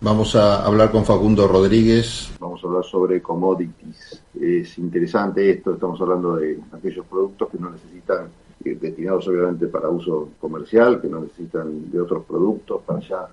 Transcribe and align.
Vamos 0.00 0.36
a 0.36 0.64
hablar 0.64 0.90
con 0.90 1.06
Facundo 1.06 1.48
Rodríguez. 1.48 2.30
Vamos 2.38 2.62
a 2.62 2.66
hablar 2.66 2.84
sobre 2.84 3.22
commodities. 3.22 4.22
Es 4.38 4.76
interesante 4.76 5.50
esto, 5.50 5.72
estamos 5.72 5.98
hablando 6.02 6.36
de 6.36 6.60
aquellos 6.70 7.06
productos 7.06 7.48
que 7.48 7.58
no 7.58 7.70
necesitan, 7.70 8.28
eh, 8.62 8.76
destinados 8.78 9.26
obviamente 9.26 9.68
para 9.68 9.88
uso 9.88 10.28
comercial, 10.38 11.00
que 11.00 11.08
no 11.08 11.20
necesitan 11.20 11.90
de 11.90 12.00
otros 12.00 12.24
productos 12.26 12.82
para 12.82 13.00
ya 13.00 13.26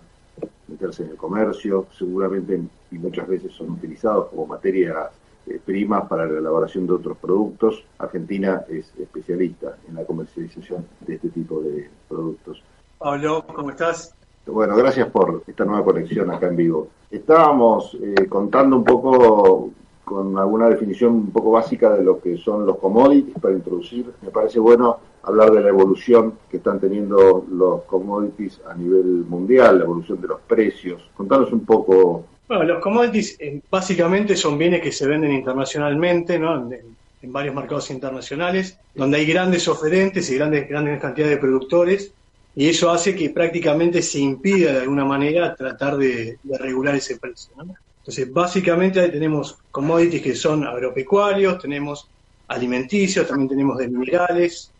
meterse 0.70 1.04
en 1.04 1.10
el 1.10 1.18
comercio. 1.18 1.88
Seguramente 1.98 2.62
y 2.92 2.98
muchas 2.98 3.28
veces 3.28 3.52
son 3.52 3.72
utilizados 3.72 4.30
como 4.30 4.48
materias 4.48 5.10
eh, 5.46 5.60
primas 5.64 6.08
para 6.08 6.26
la 6.26 6.40
elaboración 6.40 6.88
de 6.88 6.94
otros 6.94 7.18
productos. 7.18 7.84
Argentina 7.98 8.64
es 8.70 8.94
especialista 8.98 9.78
en 9.90 9.96
la 9.96 10.06
comercialización 10.06 10.86
de 11.02 11.16
este 11.16 11.28
tipo 11.30 11.60
de 11.60 11.90
productos. 12.08 12.64
Pablo, 13.00 13.46
¿cómo 13.54 13.72
estás? 13.72 14.16
Bueno, 14.46 14.76
gracias 14.76 15.08
por 15.10 15.44
esta 15.48 15.64
nueva 15.64 15.86
conexión 15.86 16.30
acá 16.30 16.48
en 16.48 16.56
vivo. 16.58 16.90
Estábamos 17.10 17.98
eh, 18.02 18.28
contando 18.28 18.76
un 18.78 18.84
poco 18.84 19.72
con 20.04 20.38
alguna 20.38 20.68
definición 20.68 21.14
un 21.14 21.32
poco 21.32 21.52
básica 21.52 21.94
de 21.94 22.04
lo 22.04 22.20
que 22.20 22.38
son 22.38 22.66
los 22.66 22.78
commodities 22.78 23.36
para 23.40 23.54
introducir. 23.54 24.12
Me 24.22 24.30
parece 24.32 24.60
bueno 24.60 24.98
hablar 25.24 25.52
de 25.52 25.62
la 25.62 25.70
evolución 25.70 26.34
que 26.52 26.58
están 26.58 26.80
teniendo 26.80 27.46
los 27.50 27.84
commodities 27.84 28.60
a 28.70 28.74
nivel 28.74 29.26
mundial, 29.28 29.78
la 29.78 29.86
evolución 29.86 30.20
de 30.20 30.28
los 30.28 30.42
precios. 30.42 31.10
Contanos 31.16 31.54
un 31.54 31.66
poco. 31.66 32.26
Bueno, 32.50 32.66
los 32.66 32.84
commodities 32.84 33.38
eh, 33.40 33.62
básicamente 33.72 34.36
son 34.36 34.58
bienes 34.58 34.82
que 34.82 34.92
se 34.92 35.08
venden 35.08 35.32
internacionalmente, 35.32 36.38
¿no? 36.38 36.56
En, 36.56 36.80
en 37.22 37.32
varios 37.32 37.56
mercados 37.56 37.90
internacionales, 37.90 38.78
donde 38.94 39.18
hay 39.18 39.26
grandes 39.26 39.70
oferentes 39.70 40.30
y 40.30 40.36
grandes, 40.36 40.68
grandes 40.68 41.00
cantidades 41.00 41.36
de 41.36 41.42
productores 41.42 42.14
y 42.56 42.70
eso 42.70 42.92
hace 42.92 43.16
que 43.16 43.32
prácticamente 43.32 44.02
se 44.02 44.20
impida 44.20 44.74
de 44.74 44.82
alguna 44.82 45.06
manera 45.06 45.56
tratar 45.56 45.98
de, 45.98 46.38
regular 46.60 46.96
ese 46.96 47.18
precio. 47.18 47.52
Entonces, 48.00 48.32
básicamente 48.32 49.08
tenemos 49.10 49.58
commodities 49.72 50.22
que 50.22 50.36
son 50.36 50.66
agropecuarios, 50.66 51.60
tenemos 51.60 52.08
alimenticios, 52.48 53.28
también 53.28 53.50
tenemos 53.50 53.78
de 53.78 53.88
minerales, 53.88 54.72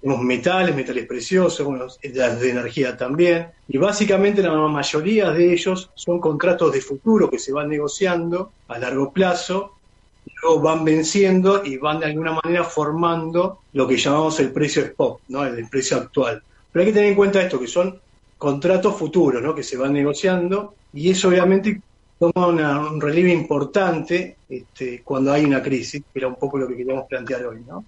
tenemos 0.00 0.24
metales, 0.24 0.74
metales 0.74 1.06
preciosos, 1.06 1.64
bueno, 1.64 1.86
de 2.02 2.50
energía 2.50 2.96
también, 2.96 3.46
y 3.68 3.78
básicamente 3.78 4.42
la 4.42 4.52
mayoría 4.52 5.30
de 5.30 5.52
ellos 5.52 5.90
son 5.94 6.20
contratos 6.20 6.72
de 6.72 6.80
futuro 6.80 7.30
que 7.30 7.38
se 7.38 7.52
van 7.52 7.68
negociando 7.68 8.52
a 8.68 8.78
largo 8.78 9.12
plazo, 9.12 9.76
luego 10.42 10.60
van 10.60 10.84
venciendo 10.84 11.64
y 11.64 11.78
van 11.78 12.00
de 12.00 12.06
alguna 12.06 12.38
manera 12.42 12.64
formando 12.64 13.60
lo 13.72 13.86
que 13.86 13.96
llamamos 13.96 14.40
el 14.40 14.52
precio 14.52 14.82
spot, 14.82 15.20
¿no? 15.28 15.44
el 15.44 15.68
precio 15.68 15.98
actual. 15.98 16.42
Pero 16.72 16.82
hay 16.82 16.86
que 16.86 16.94
tener 16.94 17.10
en 17.10 17.16
cuenta 17.16 17.42
esto, 17.42 17.60
que 17.60 17.66
son 17.66 18.00
contratos 18.38 18.96
futuros, 18.96 19.42
¿no? 19.42 19.54
Que 19.54 19.62
se 19.62 19.76
van 19.76 19.92
negociando 19.92 20.74
y 20.92 21.10
eso 21.10 21.28
obviamente 21.28 21.80
toma 22.18 22.46
un 22.46 23.00
relieve 23.00 23.32
importante 23.32 24.36
este, 24.48 25.02
cuando 25.02 25.32
hay 25.32 25.44
una 25.44 25.62
crisis, 25.62 26.02
que 26.12 26.18
era 26.18 26.28
un 26.28 26.36
poco 26.36 26.58
lo 26.58 26.68
que 26.68 26.76
queríamos 26.76 27.06
plantear 27.06 27.46
hoy, 27.46 27.62
¿no? 27.66 27.84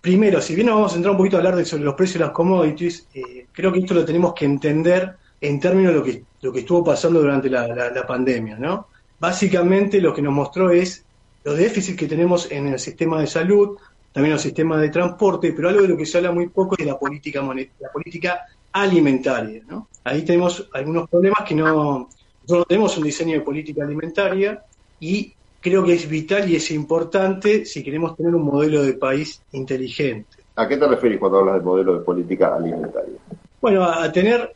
Primero, 0.00 0.40
si 0.40 0.54
bien 0.54 0.66
nos 0.66 0.76
vamos 0.76 0.92
a 0.92 0.96
entrar 0.96 1.12
un 1.12 1.18
poquito 1.18 1.36
a 1.36 1.40
hablar 1.40 1.56
de 1.56 1.64
sobre 1.64 1.84
los 1.84 1.94
precios 1.94 2.18
de 2.18 2.24
las 2.26 2.34
commodities, 2.34 3.08
eh, 3.14 3.46
creo 3.52 3.72
que 3.72 3.78
esto 3.78 3.94
lo 3.94 4.04
tenemos 4.04 4.34
que 4.34 4.44
entender 4.44 5.16
en 5.40 5.60
términos 5.60 5.92
de 5.92 5.98
lo 5.98 6.04
que, 6.04 6.22
lo 6.42 6.52
que 6.52 6.60
estuvo 6.60 6.84
pasando 6.84 7.20
durante 7.20 7.48
la, 7.48 7.66
la 7.68 8.06
pandemia, 8.06 8.56
¿no? 8.58 8.88
Básicamente 9.18 10.00
lo 10.00 10.12
que 10.12 10.22
nos 10.22 10.34
mostró 10.34 10.70
es 10.70 11.04
los 11.44 11.56
déficits 11.56 11.98
que 11.98 12.06
tenemos 12.06 12.50
en 12.50 12.68
el 12.68 12.78
sistema 12.78 13.20
de 13.20 13.26
salud, 13.26 13.78
también 14.14 14.34
los 14.34 14.42
sistemas 14.42 14.80
de 14.80 14.90
transporte, 14.90 15.52
pero 15.52 15.68
algo 15.68 15.82
de 15.82 15.88
lo 15.88 15.96
que 15.96 16.06
se 16.06 16.18
habla 16.18 16.30
muy 16.30 16.48
poco 16.48 16.76
es 16.78 16.86
la 16.86 16.96
política 16.96 17.42
la 17.80 17.90
política 17.92 18.42
alimentaria. 18.70 19.62
¿no? 19.68 19.88
Ahí 20.04 20.22
tenemos 20.22 20.68
algunos 20.72 21.10
problemas 21.10 21.42
que 21.42 21.56
no, 21.56 22.08
nosotros 22.42 22.58
no 22.60 22.64
tenemos 22.64 22.96
un 22.96 23.02
diseño 23.02 23.32
de 23.32 23.40
política 23.40 23.82
alimentaria 23.82 24.62
y 25.00 25.34
creo 25.60 25.84
que 25.84 25.94
es 25.94 26.08
vital 26.08 26.48
y 26.48 26.54
es 26.54 26.70
importante 26.70 27.64
si 27.64 27.82
queremos 27.82 28.16
tener 28.16 28.32
un 28.36 28.44
modelo 28.44 28.84
de 28.84 28.92
país 28.92 29.42
inteligente. 29.50 30.44
¿A 30.54 30.68
qué 30.68 30.76
te 30.76 30.86
refieres 30.86 31.18
cuando 31.18 31.40
hablas 31.40 31.56
del 31.56 31.64
modelo 31.64 31.98
de 31.98 32.04
política 32.04 32.54
alimentaria? 32.54 33.18
Bueno, 33.60 33.82
a, 33.82 34.12
tener, 34.12 34.54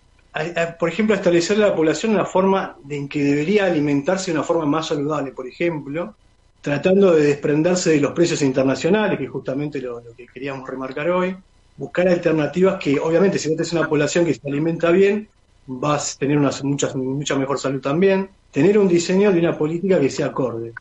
por 0.78 0.88
ejemplo, 0.88 1.16
a 1.16 1.18
establecer 1.18 1.56
a 1.56 1.70
la 1.70 1.74
población 1.74 2.12
una 2.12 2.26
forma 2.26 2.76
en 2.88 3.08
que 3.08 3.24
debería 3.24 3.64
alimentarse 3.64 4.30
de 4.30 4.38
una 4.38 4.46
forma 4.46 4.66
más 4.66 4.86
saludable, 4.86 5.32
por 5.32 5.48
ejemplo, 5.48 6.14
tratando 6.60 7.14
de 7.14 7.24
desprenderse 7.24 7.90
de 7.90 8.00
los 8.00 8.12
precios 8.12 8.42
internacionales, 8.42 9.18
que 9.18 9.26
justamente 9.26 9.80
lo, 9.80 10.02
que 10.16 10.26
queríamos 10.26 10.68
remarcar 10.68 11.10
hoy, 11.10 11.36
buscar 11.76 12.08
alternativas 12.08 12.82
que, 12.82 12.98
obviamente, 12.98 13.38
si 13.38 13.48
no 13.48 13.54
tienes 13.54 13.72
una 13.72 13.88
población 13.88 14.24
que 14.24 14.34
se 14.34 14.48
alimenta 14.48 14.90
bien, 14.90 15.28
vas 15.66 16.14
a 16.14 16.18
tener 16.18 16.38
una 16.38 16.50
mucha, 16.62 16.92
mucha 16.94 17.36
mejor 17.36 17.58
salud 17.58 17.80
también, 17.80 18.28
tener 18.50 18.78
un 18.78 18.88
diseño 18.88 19.32
de 19.32 19.38
una 19.38 19.56
política 19.56 20.00
que 20.00 20.10
sea 20.10 20.26
acorde. 20.26 20.72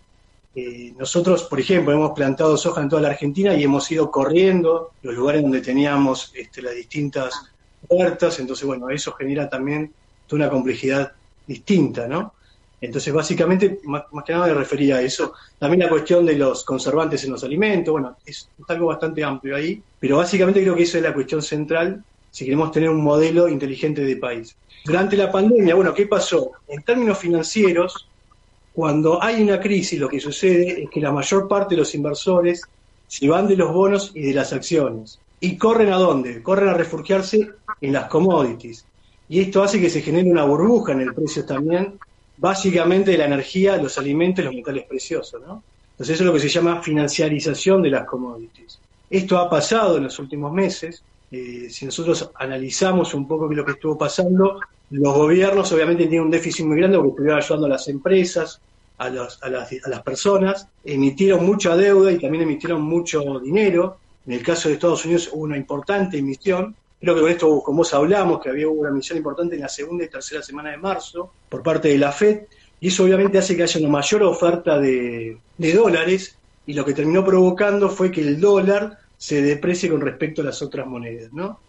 Eh, 0.55 0.93
nosotros, 0.97 1.43
por 1.43 1.59
ejemplo, 1.59 1.93
hemos 1.93 2.13
plantado 2.13 2.57
soja 2.57 2.81
en 2.81 2.89
toda 2.89 3.03
la 3.03 3.09
Argentina 3.09 3.53
y 3.53 3.63
hemos 3.63 3.91
ido 3.91 4.09
corriendo 4.09 4.93
los 5.03 5.13
lugares 5.13 5.43
donde 5.43 5.61
teníamos 5.61 6.31
este, 6.35 6.63
las 6.63 6.73
distintas 6.73 7.51
puertas, 7.87 8.39
entonces, 8.39 8.65
bueno, 8.65 8.89
eso 8.89 9.11
genera 9.13 9.47
también 9.47 9.93
toda 10.25 10.43
una 10.43 10.49
complejidad 10.49 11.11
distinta, 11.45 12.07
¿no? 12.07 12.33
Entonces, 12.79 13.11
básicamente, 13.11 13.79
más, 13.85 14.03
que 14.25 14.33
nada 14.33 14.47
me 14.47 14.53
refería 14.53 14.97
a 14.97 15.01
eso. 15.01 15.33
También 15.57 15.83
la 15.83 15.89
cuestión 15.89 16.25
de 16.25 16.35
los 16.35 16.63
conservantes 16.63 17.23
en 17.23 17.31
los 17.31 17.43
alimentos, 17.43 17.91
bueno, 17.91 18.17
es, 18.25 18.49
algo 18.67 18.87
bastante 18.87 19.23
amplio 19.23 19.55
ahí, 19.55 19.81
pero 19.99 20.17
básicamente 20.17 20.61
creo 20.61 20.75
que 20.75 20.83
eso 20.83 20.97
es 20.97 21.03
la 21.03 21.13
cuestión 21.13 21.41
central 21.41 22.03
si 22.29 22.45
queremos 22.45 22.71
tener 22.71 22.89
un 22.89 23.01
modelo 23.01 23.47
inteligente 23.47 24.03
de 24.03 24.17
país. 24.17 24.55
Durante 24.85 25.17
la 25.17 25.31
pandemia, 25.31 25.73
bueno, 25.73 25.93
¿qué 25.93 26.05
pasó? 26.05 26.51
En 26.67 26.83
términos 26.83 27.17
financieros, 27.17 28.07
cuando 28.73 29.23
hay 29.23 29.41
una 29.41 29.59
crisis, 29.59 29.99
lo 29.99 30.07
que 30.07 30.19
sucede 30.19 30.83
es 30.83 30.89
que 30.91 31.01
la 31.01 31.11
mayor 31.11 31.47
parte 31.47 31.73
de 31.73 31.81
los 31.81 31.95
inversores 31.95 32.61
se 33.07 33.27
van 33.27 33.47
de 33.47 33.55
los 33.55 33.73
bonos 33.73 34.11
y 34.13 34.21
de 34.21 34.33
las 34.35 34.53
acciones. 34.53 35.19
¿Y 35.39 35.57
corren 35.57 35.91
a 35.91 35.97
dónde? 35.97 36.43
Corren 36.43 36.69
a 36.69 36.73
refugiarse 36.73 37.49
en 37.81 37.93
las 37.93 38.07
commodities. 38.07 38.85
Y 39.29 39.39
esto 39.39 39.63
hace 39.63 39.81
que 39.81 39.89
se 39.89 40.01
genere 40.01 40.29
una 40.29 40.45
burbuja 40.45 40.91
en 40.91 41.01
el 41.01 41.13
precio 41.15 41.43
también 41.43 41.97
básicamente 42.37 43.17
la 43.17 43.25
energía, 43.25 43.77
los 43.77 43.97
alimentos 43.97 44.43
y 44.43 44.45
los 44.45 44.55
metales 44.55 44.85
preciosos, 44.85 45.41
¿no? 45.41 45.63
Entonces 45.91 46.13
eso 46.13 46.23
es 46.23 46.27
lo 46.27 46.33
que 46.33 46.39
se 46.39 46.49
llama 46.49 46.81
financiarización 46.81 47.81
de 47.81 47.89
las 47.89 48.05
commodities. 48.05 48.79
Esto 49.09 49.39
ha 49.39 49.49
pasado 49.49 49.97
en 49.97 50.03
los 50.03 50.19
últimos 50.19 50.53
meses. 50.53 51.03
Eh, 51.31 51.67
si 51.69 51.85
nosotros 51.85 52.29
analizamos 52.35 53.13
un 53.13 53.27
poco 53.27 53.47
lo 53.51 53.65
que 53.65 53.71
estuvo 53.71 53.97
pasando, 53.97 54.59
los 54.91 55.13
gobiernos 55.13 55.71
obviamente 55.71 56.05
tienen 56.05 56.25
un 56.25 56.31
déficit 56.31 56.65
muy 56.65 56.77
grande 56.77 56.97
porque 56.97 57.09
estuvieron 57.09 57.39
ayudando 57.39 57.65
a 57.65 57.69
las 57.69 57.87
empresas, 57.87 58.61
a, 58.99 59.09
las, 59.09 59.41
a 59.41 59.49
las 59.49 60.03
personas, 60.03 60.67
emitieron 60.83 61.45
mucha 61.45 61.75
deuda 61.75 62.11
y 62.11 62.19
también 62.19 62.43
emitieron 62.43 62.81
mucho 62.81 63.39
dinero. 63.39 63.97
En 64.27 64.33
el 64.33 64.43
caso 64.43 64.69
de 64.69 64.75
Estados 64.75 65.03
Unidos 65.05 65.29
hubo 65.33 65.43
una 65.43 65.57
importante 65.57 66.17
emisión, 66.17 66.75
Creo 66.99 67.13
que 67.13 67.21
con 67.21 67.29
esto, 67.29 67.61
como 67.61 67.79
vos 67.79 67.93
hablamos, 67.93 68.41
que 68.41 68.49
había 68.49 68.67
una 68.67 68.89
misión 68.89 69.17
importante 69.17 69.55
en 69.55 69.61
la 69.61 69.69
segunda 69.69 70.03
y 70.03 70.09
tercera 70.09 70.41
semana 70.41 70.71
de 70.71 70.77
marzo 70.77 71.31
por 71.47 71.61
parte 71.61 71.89
de 71.89 71.97
la 71.97 72.11
FED, 72.11 72.41
y 72.79 72.87
eso 72.87 73.03
obviamente 73.03 73.37
hace 73.37 73.55
que 73.55 73.63
haya 73.63 73.79
una 73.79 73.89
mayor 73.89 74.23
oferta 74.23 74.79
de, 74.79 75.37
dólares, 75.57 76.35
y 76.65 76.73
lo 76.73 76.83
que 76.83 76.93
terminó 76.93 77.23
provocando 77.23 77.89
fue 77.89 78.11
que 78.11 78.21
el 78.21 78.39
dólar 78.39 78.97
se 79.17 79.41
deprecie 79.41 79.89
con 79.89 80.01
respecto 80.01 80.41
a 80.41 80.45
las 80.45 80.61
otras 80.61 80.85
monedas, 80.87 81.31
¿no? 81.33 81.59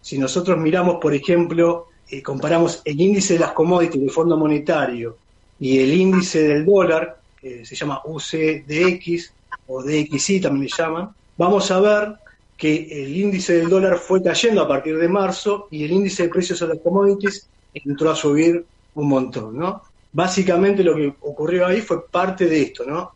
Si 0.00 0.18
nosotros 0.18 0.58
miramos, 0.58 0.96
por 1.00 1.14
ejemplo, 1.14 1.86
eh, 2.08 2.22
comparamos 2.22 2.82
el 2.84 3.00
índice 3.00 3.34
de 3.34 3.40
las 3.40 3.52
commodities 3.52 4.00
del 4.00 4.10
Fondo 4.10 4.36
Monetario 4.36 5.16
y 5.60 5.78
el 5.78 5.94
índice 5.94 6.42
del 6.42 6.66
dólar, 6.66 7.18
que 7.40 7.64
se 7.64 7.74
llama 7.76 8.02
UCDX 8.04 9.32
o 9.68 9.82
DXY 9.82 10.40
también 10.40 10.64
le 10.64 10.76
llaman, 10.76 11.10
vamos 11.36 11.70
a 11.70 11.80
ver 11.80 12.14
que 12.62 13.02
el 13.02 13.16
índice 13.16 13.54
del 13.54 13.68
dólar 13.68 13.98
fue 13.98 14.22
cayendo 14.22 14.62
a 14.62 14.68
partir 14.68 14.96
de 14.96 15.08
marzo 15.08 15.66
y 15.72 15.82
el 15.82 15.90
índice 15.90 16.22
de 16.22 16.28
precios 16.28 16.60
de 16.60 16.68
las 16.68 16.78
commodities 16.78 17.48
entró 17.74 18.08
a 18.08 18.14
subir 18.14 18.64
un 18.94 19.08
montón, 19.08 19.58
¿no? 19.58 19.82
Básicamente 20.12 20.84
lo 20.84 20.94
que 20.94 21.12
ocurrió 21.22 21.66
ahí 21.66 21.80
fue 21.80 22.06
parte 22.06 22.46
de 22.46 22.62
esto, 22.62 22.84
¿no? 22.86 23.10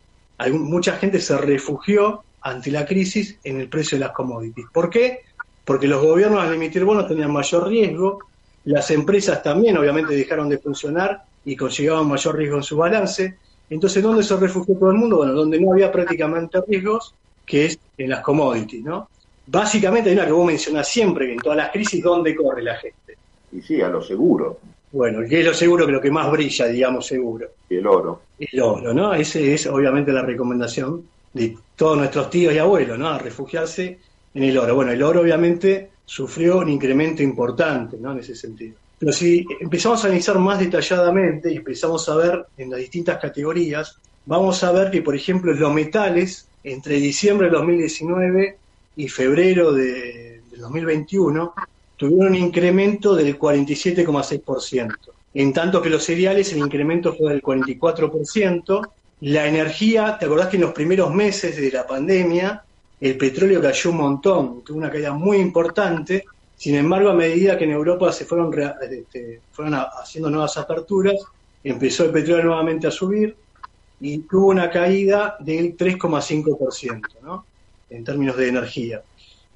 mucha 0.51 0.97
gente 0.97 1.21
se 1.21 1.37
refugió 1.37 2.25
ante 2.41 2.71
la 2.71 2.85
crisis 2.85 3.39
en 3.45 3.61
el 3.61 3.69
precio 3.69 3.97
de 3.97 4.03
las 4.03 4.13
commodities. 4.13 4.67
¿Por 4.73 4.89
qué? 4.89 5.21
Porque 5.63 5.87
los 5.87 6.03
gobiernos 6.03 6.43
al 6.43 6.53
emitir 6.53 6.83
bonos 6.83 7.07
tenían 7.07 7.31
mayor 7.31 7.69
riesgo, 7.69 8.19
las 8.65 8.91
empresas 8.91 9.41
también 9.41 9.77
obviamente 9.77 10.13
dejaron 10.13 10.49
de 10.49 10.57
funcionar 10.57 11.23
y 11.45 11.55
conllevaban 11.55 12.09
mayor 12.09 12.35
riesgo 12.35 12.57
en 12.57 12.63
su 12.63 12.75
balance. 12.75 13.37
Entonces, 13.69 14.03
¿dónde 14.03 14.23
se 14.23 14.35
refugió 14.35 14.75
todo 14.75 14.91
el 14.91 14.97
mundo? 14.97 15.15
Bueno, 15.17 15.31
donde 15.31 15.57
no 15.57 15.71
había 15.71 15.89
prácticamente 15.89 16.59
riesgos, 16.67 17.15
que 17.45 17.67
es 17.67 17.79
en 17.97 18.09
las 18.09 18.19
commodities, 18.19 18.83
¿no? 18.83 19.07
Básicamente 19.47 20.09
hay 20.09 20.15
una 20.15 20.25
que 20.25 20.31
vos 20.31 20.45
mencionás 20.45 20.87
siempre, 20.87 21.25
que 21.25 21.33
en 21.33 21.39
todas 21.39 21.57
las 21.57 21.71
crisis, 21.71 22.03
¿dónde 22.03 22.35
corre 22.35 22.61
la 22.61 22.75
gente? 22.75 23.17
Y 23.51 23.61
sí, 23.61 23.81
a 23.81 23.89
lo 23.89 24.01
seguro. 24.01 24.59
Bueno, 24.91 25.19
¿qué 25.27 25.39
es 25.39 25.45
lo 25.45 25.53
seguro 25.53 25.85
que 25.85 25.91
lo 25.91 26.01
que 26.01 26.11
más 26.11 26.31
brilla, 26.31 26.67
digamos, 26.67 27.07
seguro? 27.07 27.47
El 27.69 27.87
oro. 27.87 28.21
El 28.39 28.61
oro, 28.61 28.93
¿no? 28.93 29.13
Esa 29.13 29.39
es 29.39 29.67
obviamente 29.67 30.11
la 30.11 30.21
recomendación 30.21 31.03
de 31.33 31.57
todos 31.75 31.97
nuestros 31.97 32.29
tíos 32.29 32.53
y 32.53 32.57
abuelos, 32.57 32.97
¿no? 32.97 33.09
A 33.09 33.17
refugiarse 33.17 33.99
en 34.33 34.43
el 34.43 34.57
oro. 34.57 34.75
Bueno, 34.75 34.91
el 34.91 35.03
oro 35.03 35.21
obviamente 35.21 35.89
sufrió 36.05 36.59
un 36.59 36.69
incremento 36.69 37.21
importante, 37.21 37.97
¿no? 37.99 38.13
En 38.13 38.19
ese 38.19 38.35
sentido. 38.35 38.75
Pero 38.99 39.11
si 39.11 39.45
empezamos 39.59 40.03
a 40.03 40.07
analizar 40.07 40.39
más 40.39 40.59
detalladamente 40.59 41.51
y 41.51 41.57
empezamos 41.57 42.07
a 42.09 42.15
ver 42.15 42.45
en 42.57 42.71
las 42.71 42.79
distintas 42.79 43.19
categorías, 43.19 43.97
vamos 44.25 44.63
a 44.63 44.71
ver 44.71 44.89
que, 44.89 45.01
por 45.01 45.15
ejemplo, 45.15 45.53
los 45.53 45.73
metales, 45.73 46.47
entre 46.63 46.95
diciembre 46.95 47.47
de 47.47 47.53
2019 47.53 48.57
y 48.97 49.07
febrero 49.07 49.71
de, 49.71 50.41
del 50.51 50.59
2021, 50.59 51.53
tuvieron 51.95 52.29
un 52.29 52.35
incremento 52.35 53.15
del 53.15 53.39
47,6%. 53.39 54.95
En 55.35 55.53
tanto 55.53 55.81
que 55.81 55.89
los 55.89 56.03
cereales, 56.03 56.51
el 56.51 56.59
incremento 56.59 57.13
fue 57.13 57.31
del 57.31 57.41
44%. 57.41 58.89
La 59.21 59.47
energía, 59.47 60.17
¿te 60.19 60.25
acordás 60.25 60.47
que 60.47 60.57
en 60.57 60.63
los 60.63 60.73
primeros 60.73 61.13
meses 61.13 61.55
de 61.57 61.71
la 61.71 61.85
pandemia 61.85 62.63
el 62.99 63.17
petróleo 63.17 63.61
cayó 63.61 63.91
un 63.91 63.97
montón, 63.97 64.63
tuvo 64.63 64.79
una 64.79 64.91
caída 64.91 65.13
muy 65.13 65.37
importante? 65.37 66.25
Sin 66.55 66.75
embargo, 66.75 67.09
a 67.09 67.13
medida 67.13 67.55
que 67.55 67.65
en 67.65 67.71
Europa 67.71 68.11
se 68.11 68.25
fueron, 68.25 68.51
este, 68.89 69.41
fueron 69.51 69.75
haciendo 69.75 70.31
nuevas 70.31 70.57
aperturas, 70.57 71.15
empezó 71.63 72.05
el 72.05 72.11
petróleo 72.11 72.45
nuevamente 72.45 72.87
a 72.87 72.91
subir 72.91 73.35
y 73.99 74.19
tuvo 74.19 74.47
una 74.47 74.71
caída 74.71 75.37
del 75.39 75.77
3,5%, 75.77 77.01
¿no? 77.21 77.45
En 77.89 78.03
términos 78.03 78.37
de 78.37 78.49
energía. 78.49 79.01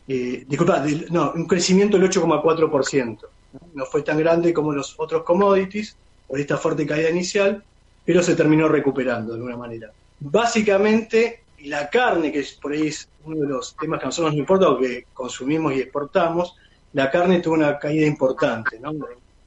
Eh, 0.07 0.45
disculpa, 0.47 0.83
no, 1.09 1.33
un 1.35 1.45
crecimiento 1.45 1.97
del 1.97 2.09
8,4%. 2.09 3.19
¿no? 3.53 3.59
no 3.73 3.85
fue 3.85 4.01
tan 4.01 4.17
grande 4.17 4.53
como 4.53 4.71
los 4.71 4.95
otros 4.97 5.23
commodities 5.23 5.95
por 6.27 6.39
esta 6.39 6.57
fuerte 6.57 6.85
caída 6.85 7.09
inicial, 7.09 7.63
pero 8.05 8.23
se 8.23 8.35
terminó 8.35 8.67
recuperando 8.67 9.33
de 9.33 9.37
alguna 9.37 9.57
manera. 9.57 9.91
Básicamente, 10.19 11.43
la 11.65 11.89
carne, 11.89 12.31
que 12.31 12.45
por 12.61 12.71
ahí 12.71 12.87
es 12.87 13.07
uno 13.25 13.41
de 13.41 13.47
los 13.47 13.75
temas 13.75 13.99
que 13.99 14.05
a 14.05 14.07
nosotros 14.07 14.33
nos 14.33 14.39
importa, 14.39 14.67
porque 14.67 15.05
consumimos 15.13 15.73
y 15.73 15.81
exportamos, 15.81 16.55
la 16.93 17.11
carne 17.11 17.39
tuvo 17.39 17.55
una 17.55 17.79
caída 17.79 18.05
importante. 18.05 18.79
¿no? 18.79 18.93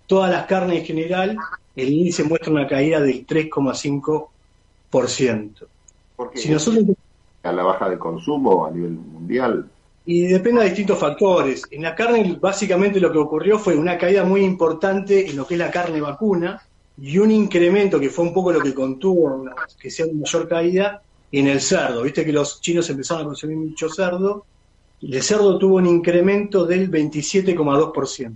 Todas 0.07 0.31
las 0.31 0.45
carnes 0.47 0.81
en 0.81 0.85
general, 0.85 1.39
el 1.77 1.89
índice 1.89 2.25
muestra 2.25 2.53
una 2.53 2.67
caída 2.67 3.01
del 3.01 3.27
3,5%. 3.27 5.67
Si 6.35 6.51
nosotros... 6.51 6.85
¿A 7.45 7.53
la 7.53 7.63
baja 7.63 7.89
de 7.89 7.99
consumo 7.99 8.67
a 8.67 8.71
nivel 8.71 8.93
mundial? 8.93 9.71
Y 10.07 10.27
depende 10.27 10.63
de 10.63 10.69
distintos 10.69 10.99
factores. 10.99 11.63
En 11.71 11.83
la 11.83 11.95
carne, 11.95 12.39
básicamente 12.41 13.01
lo 13.01 13.13
que 13.13 13.19
ocurrió 13.19 13.59
fue 13.59 13.77
una 13.77 13.97
caída 13.97 14.25
muy 14.25 14.43
importante 14.43 15.31
en 15.31 15.37
lo 15.37 15.47
que 15.47 15.55
es 15.55 15.61
la 15.61 15.71
carne 15.71 16.01
vacuna 16.01 16.61
y 17.01 17.19
un 17.19 17.31
incremento 17.31 18.01
que 18.01 18.11
fue 18.11 18.25
un 18.25 18.35
poco 18.35 18.53
lo 18.53 18.61
que 18.61 18.75
contuvo 18.75 19.45
que 19.79 19.91
sea 19.91 20.07
una 20.07 20.21
mayor 20.21 20.49
caída 20.49 21.03
en 21.33 21.49
el 21.49 21.61
cerdo. 21.61 22.03
Viste 22.03 22.25
que 22.25 22.33
los 22.33 22.61
chinos 22.61 22.89
empezaron 22.91 23.25
a 23.25 23.27
consumir 23.27 23.57
mucho 23.57 23.89
cerdo 23.89 24.45
y 25.01 25.15
el 25.15 25.23
cerdo 25.23 25.59
tuvo 25.59 25.77
un 25.77 25.87
incremento 25.87 26.65
del 26.65 26.91
27,2%. 26.91 28.33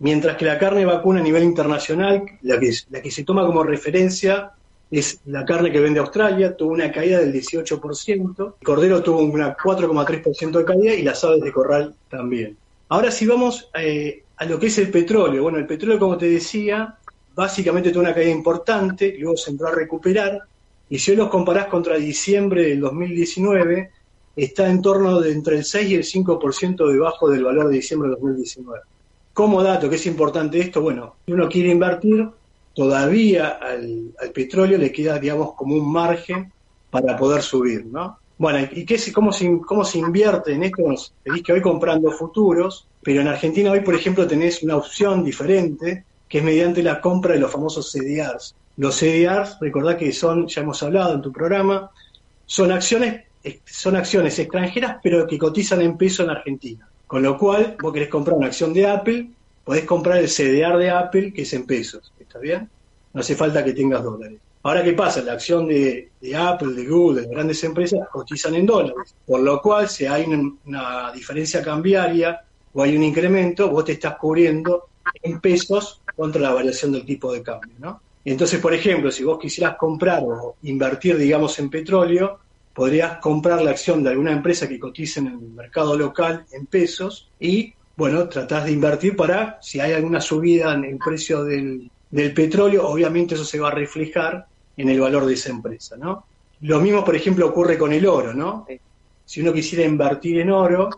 Mientras 0.00 0.36
que 0.36 0.46
la 0.46 0.58
carne 0.58 0.84
vacuna 0.86 1.20
a 1.20 1.22
nivel 1.22 1.44
internacional, 1.44 2.24
la 2.42 2.58
que, 2.58 2.74
la 2.90 3.02
que 3.02 3.10
se 3.10 3.24
toma 3.24 3.44
como 3.44 3.62
referencia 3.62 4.52
es 4.90 5.20
la 5.26 5.44
carne 5.44 5.70
que 5.70 5.80
vende 5.80 6.00
Australia, 6.00 6.56
tuvo 6.56 6.72
una 6.72 6.90
caída 6.90 7.20
del 7.20 7.32
18%, 7.32 8.54
el 8.60 8.66
cordero 8.66 9.02
tuvo 9.02 9.20
una 9.22 9.56
4,3% 9.56 10.58
de 10.58 10.64
caída 10.64 10.94
y 10.94 11.02
las 11.02 11.22
aves 11.22 11.42
de 11.42 11.52
corral 11.52 11.94
también. 12.08 12.56
Ahora 12.88 13.10
si 13.12 13.26
vamos 13.26 13.70
eh, 13.74 14.24
a 14.36 14.44
lo 14.44 14.58
que 14.58 14.66
es 14.66 14.78
el 14.78 14.90
petróleo, 14.90 15.42
bueno, 15.42 15.58
el 15.58 15.66
petróleo 15.66 15.98
como 15.98 16.18
te 16.18 16.28
decía, 16.28 16.96
básicamente 17.34 17.90
tuvo 17.90 18.02
una 18.02 18.14
caída 18.14 18.30
importante, 18.30 19.16
luego 19.18 19.36
se 19.36 19.52
entró 19.52 19.68
a 19.68 19.74
recuperar, 19.74 20.40
y 20.88 20.98
si 20.98 21.12
hoy 21.12 21.18
los 21.18 21.28
comparás 21.28 21.66
contra 21.66 21.96
diciembre 21.96 22.64
del 22.64 22.80
2019, 22.80 23.90
está 24.34 24.68
en 24.68 24.82
torno 24.82 25.20
de 25.20 25.32
entre 25.32 25.58
el 25.58 25.64
6 25.64 25.90
y 25.90 25.94
el 25.94 26.02
5% 26.02 26.90
debajo 26.90 27.28
del 27.28 27.44
valor 27.44 27.68
de 27.68 27.76
diciembre 27.76 28.08
del 28.08 28.18
2019. 28.18 28.80
Como 29.32 29.62
dato, 29.62 29.88
que 29.88 29.96
es 29.96 30.06
importante 30.06 30.58
esto, 30.58 30.82
bueno, 30.82 31.14
si 31.24 31.32
uno 31.32 31.48
quiere 31.48 31.70
invertir, 31.70 32.28
todavía 32.80 33.58
al, 33.60 34.14
petróleo 34.32 34.78
le 34.78 34.90
queda, 34.90 35.18
digamos, 35.18 35.52
como 35.52 35.74
un 35.74 35.92
margen 35.92 36.50
para 36.88 37.14
poder 37.14 37.42
subir, 37.42 37.84
¿no? 37.84 38.16
Bueno, 38.38 38.66
¿y 38.72 38.86
qué, 38.86 38.98
cómo, 39.12 39.34
se, 39.34 39.60
cómo 39.66 39.84
se 39.84 39.98
invierte 39.98 40.54
en 40.54 40.62
esto? 40.62 40.88
Nos 40.88 41.12
pedís 41.22 41.42
que 41.42 41.52
hoy 41.52 41.60
comprando 41.60 42.10
futuros, 42.10 42.86
pero 43.02 43.20
en 43.20 43.28
Argentina 43.28 43.70
hoy, 43.70 43.80
por 43.80 43.94
ejemplo, 43.94 44.26
tenés 44.26 44.62
una 44.62 44.78
opción 44.78 45.22
diferente, 45.22 46.04
que 46.26 46.38
es 46.38 46.44
mediante 46.44 46.82
la 46.82 47.02
compra 47.02 47.34
de 47.34 47.40
los 47.40 47.52
famosos 47.52 47.92
CDRs. 47.92 48.54
Los 48.78 48.96
CDRs, 48.96 49.58
recordad 49.60 49.98
que 49.98 50.10
son, 50.10 50.46
ya 50.46 50.62
hemos 50.62 50.82
hablado 50.82 51.12
en 51.12 51.20
tu 51.20 51.30
programa, 51.30 51.90
son 52.46 52.72
acciones, 52.72 53.24
son 53.66 53.94
acciones 53.94 54.38
extranjeras, 54.38 55.00
pero 55.02 55.26
que 55.26 55.36
cotizan 55.36 55.82
en 55.82 55.98
peso 55.98 56.22
en 56.22 56.30
Argentina. 56.30 56.88
Con 57.06 57.22
lo 57.22 57.36
cual, 57.36 57.76
vos 57.78 57.92
querés 57.92 58.08
comprar 58.08 58.38
una 58.38 58.46
acción 58.46 58.72
de 58.72 58.86
Apple, 58.86 59.28
podés 59.64 59.84
comprar 59.84 60.16
el 60.16 60.28
CDR 60.30 60.78
de 60.78 60.88
Apple, 60.88 61.34
que 61.34 61.42
es 61.42 61.52
en 61.52 61.66
pesos. 61.66 62.10
¿Está 62.30 62.38
bien? 62.38 62.70
No 63.12 63.22
hace 63.22 63.34
falta 63.34 63.64
que 63.64 63.72
tengas 63.72 64.04
dólares. 64.04 64.38
Ahora, 64.62 64.84
¿qué 64.84 64.92
pasa? 64.92 65.20
La 65.22 65.32
acción 65.32 65.66
de, 65.66 66.10
Apple, 66.36 66.74
de 66.74 66.86
Google, 66.86 67.22
de 67.22 67.28
grandes 67.28 67.64
empresas, 67.64 68.08
cotizan 68.12 68.54
en 68.54 68.66
dólares. 68.66 69.16
Por 69.26 69.40
lo 69.40 69.60
cual, 69.60 69.88
si 69.88 70.06
hay 70.06 70.26
una, 70.26 71.10
diferencia 71.12 71.60
cambiaria 71.60 72.40
o 72.72 72.84
hay 72.84 72.96
un 72.96 73.02
incremento, 73.02 73.68
vos 73.68 73.84
te 73.84 73.92
estás 73.92 74.16
cubriendo 74.16 74.90
en 75.20 75.40
pesos 75.40 76.02
contra 76.14 76.40
la 76.40 76.52
variación 76.52 76.92
del 76.92 77.04
tipo 77.04 77.32
de 77.32 77.42
cambio, 77.42 77.74
¿no? 77.80 78.00
Entonces, 78.24 78.60
por 78.60 78.74
ejemplo, 78.74 79.10
si 79.10 79.24
vos 79.24 79.38
quisieras 79.40 79.76
comprar 79.76 80.22
o 80.22 80.54
invertir, 80.62 81.16
digamos, 81.16 81.58
en 81.58 81.68
petróleo, 81.68 82.38
podrías 82.72 83.16
comprar 83.16 83.60
la 83.62 83.72
acción 83.72 84.04
de 84.04 84.10
alguna 84.10 84.30
empresa 84.30 84.68
que 84.68 84.78
cotice 84.78 85.18
en 85.18 85.26
el 85.26 85.38
mercado 85.38 85.96
local 85.98 86.44
en 86.52 86.66
pesos 86.66 87.28
y, 87.40 87.74
bueno, 87.96 88.28
tratás 88.28 88.66
de 88.66 88.72
invertir 88.72 89.16
para, 89.16 89.58
si 89.62 89.80
hay 89.80 89.94
alguna 89.94 90.20
subida 90.20 90.74
en 90.74 90.84
el 90.84 90.98
precio 90.98 91.42
del, 91.42 91.90
del 92.10 92.34
petróleo, 92.34 92.88
obviamente 92.88 93.34
eso 93.34 93.44
se 93.44 93.60
va 93.60 93.68
a 93.68 93.72
reflejar 93.72 94.46
en 94.76 94.88
el 94.88 95.00
valor 95.00 95.26
de 95.26 95.34
esa 95.34 95.50
empresa, 95.50 95.96
¿no? 95.96 96.24
Lo 96.62 96.80
mismo, 96.80 97.04
por 97.04 97.16
ejemplo, 97.16 97.46
ocurre 97.46 97.78
con 97.78 97.92
el 97.92 98.06
oro, 98.06 98.34
¿no? 98.34 98.66
Si 99.24 99.40
uno 99.40 99.52
quisiera 99.52 99.84
invertir 99.84 100.40
en 100.40 100.50
oro, 100.50 100.90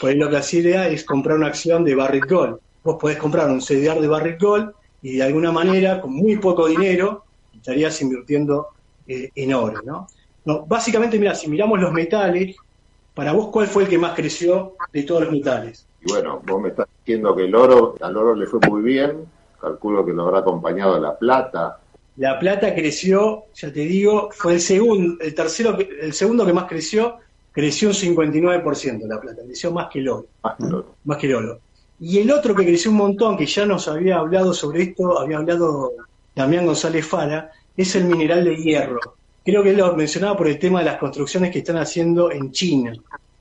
pues 0.00 0.16
lo 0.16 0.28
que 0.28 0.36
hacía 0.36 0.88
es 0.88 1.04
comprar 1.04 1.38
una 1.38 1.48
acción 1.48 1.84
de 1.84 1.94
Barrick 1.94 2.30
Gold. 2.30 2.58
Vos 2.84 2.96
podés 3.00 3.18
comprar 3.18 3.50
un 3.50 3.60
CDR 3.60 4.00
de 4.00 4.06
Barrick 4.06 4.40
Gold 4.40 4.72
y 5.02 5.16
de 5.16 5.22
alguna 5.22 5.50
manera, 5.50 6.00
con 6.00 6.12
muy 6.12 6.36
poco 6.36 6.68
dinero, 6.68 7.24
estarías 7.54 8.00
invirtiendo 8.02 8.68
eh, 9.06 9.30
en 9.34 9.54
oro, 9.54 9.80
¿no? 9.84 10.06
¿no? 10.44 10.66
Básicamente, 10.66 11.18
mira, 11.18 11.34
si 11.34 11.48
miramos 11.48 11.80
los 11.80 11.92
metales, 11.92 12.56
para 13.14 13.32
vos, 13.32 13.48
¿cuál 13.48 13.66
fue 13.66 13.84
el 13.84 13.88
que 13.88 13.98
más 13.98 14.14
creció 14.14 14.76
de 14.92 15.02
todos 15.02 15.22
los 15.22 15.32
metales? 15.32 15.86
Y 16.04 16.12
bueno, 16.12 16.40
vos 16.46 16.62
me 16.62 16.68
estás 16.68 16.86
diciendo 17.00 17.34
que 17.34 17.44
el 17.44 17.54
oro, 17.54 17.96
al 18.00 18.16
oro 18.16 18.34
le 18.34 18.46
fue 18.46 18.60
muy 18.68 18.82
bien, 18.82 19.24
calculo 19.60 20.04
que 20.04 20.12
lo 20.12 20.24
habrá 20.24 20.40
acompañado 20.40 20.98
la 21.00 21.16
plata. 21.16 21.78
La 22.16 22.38
plata 22.38 22.74
creció, 22.74 23.44
ya 23.54 23.72
te 23.72 23.80
digo, 23.80 24.30
fue 24.32 24.54
el 24.54 24.60
segundo, 24.60 25.22
el 25.22 25.34
tercero, 25.34 25.78
el 25.78 26.12
segundo 26.12 26.44
que 26.44 26.52
más 26.52 26.64
creció, 26.64 27.18
creció 27.52 27.88
un 27.88 27.94
59% 27.94 29.06
la 29.06 29.20
plata, 29.20 29.42
creció 29.44 29.72
más 29.72 29.88
que 29.88 30.00
el 30.00 30.08
oro. 30.08 30.26
Más 31.04 31.16
que 31.18 31.26
el 31.26 31.34
oro. 31.34 31.60
Y 32.00 32.18
el 32.18 32.30
otro 32.30 32.54
que 32.54 32.64
creció 32.64 32.90
un 32.90 32.96
montón, 32.96 33.36
que 33.36 33.46
ya 33.46 33.66
nos 33.66 33.88
había 33.88 34.18
hablado 34.18 34.52
sobre 34.52 34.82
esto, 34.82 35.18
había 35.18 35.38
hablado 35.38 35.92
Damián 36.34 36.66
González 36.66 37.06
Fara, 37.06 37.50
es 37.76 37.94
el 37.96 38.04
mineral 38.04 38.44
de 38.44 38.56
hierro. 38.56 39.00
Creo 39.44 39.62
que 39.62 39.70
él 39.70 39.78
lo 39.78 39.96
mencionaba 39.96 40.36
por 40.36 40.48
el 40.48 40.58
tema 40.58 40.80
de 40.80 40.86
las 40.86 40.98
construcciones 40.98 41.50
que 41.50 41.60
están 41.60 41.78
haciendo 41.78 42.30
en 42.30 42.52
China. 42.52 42.92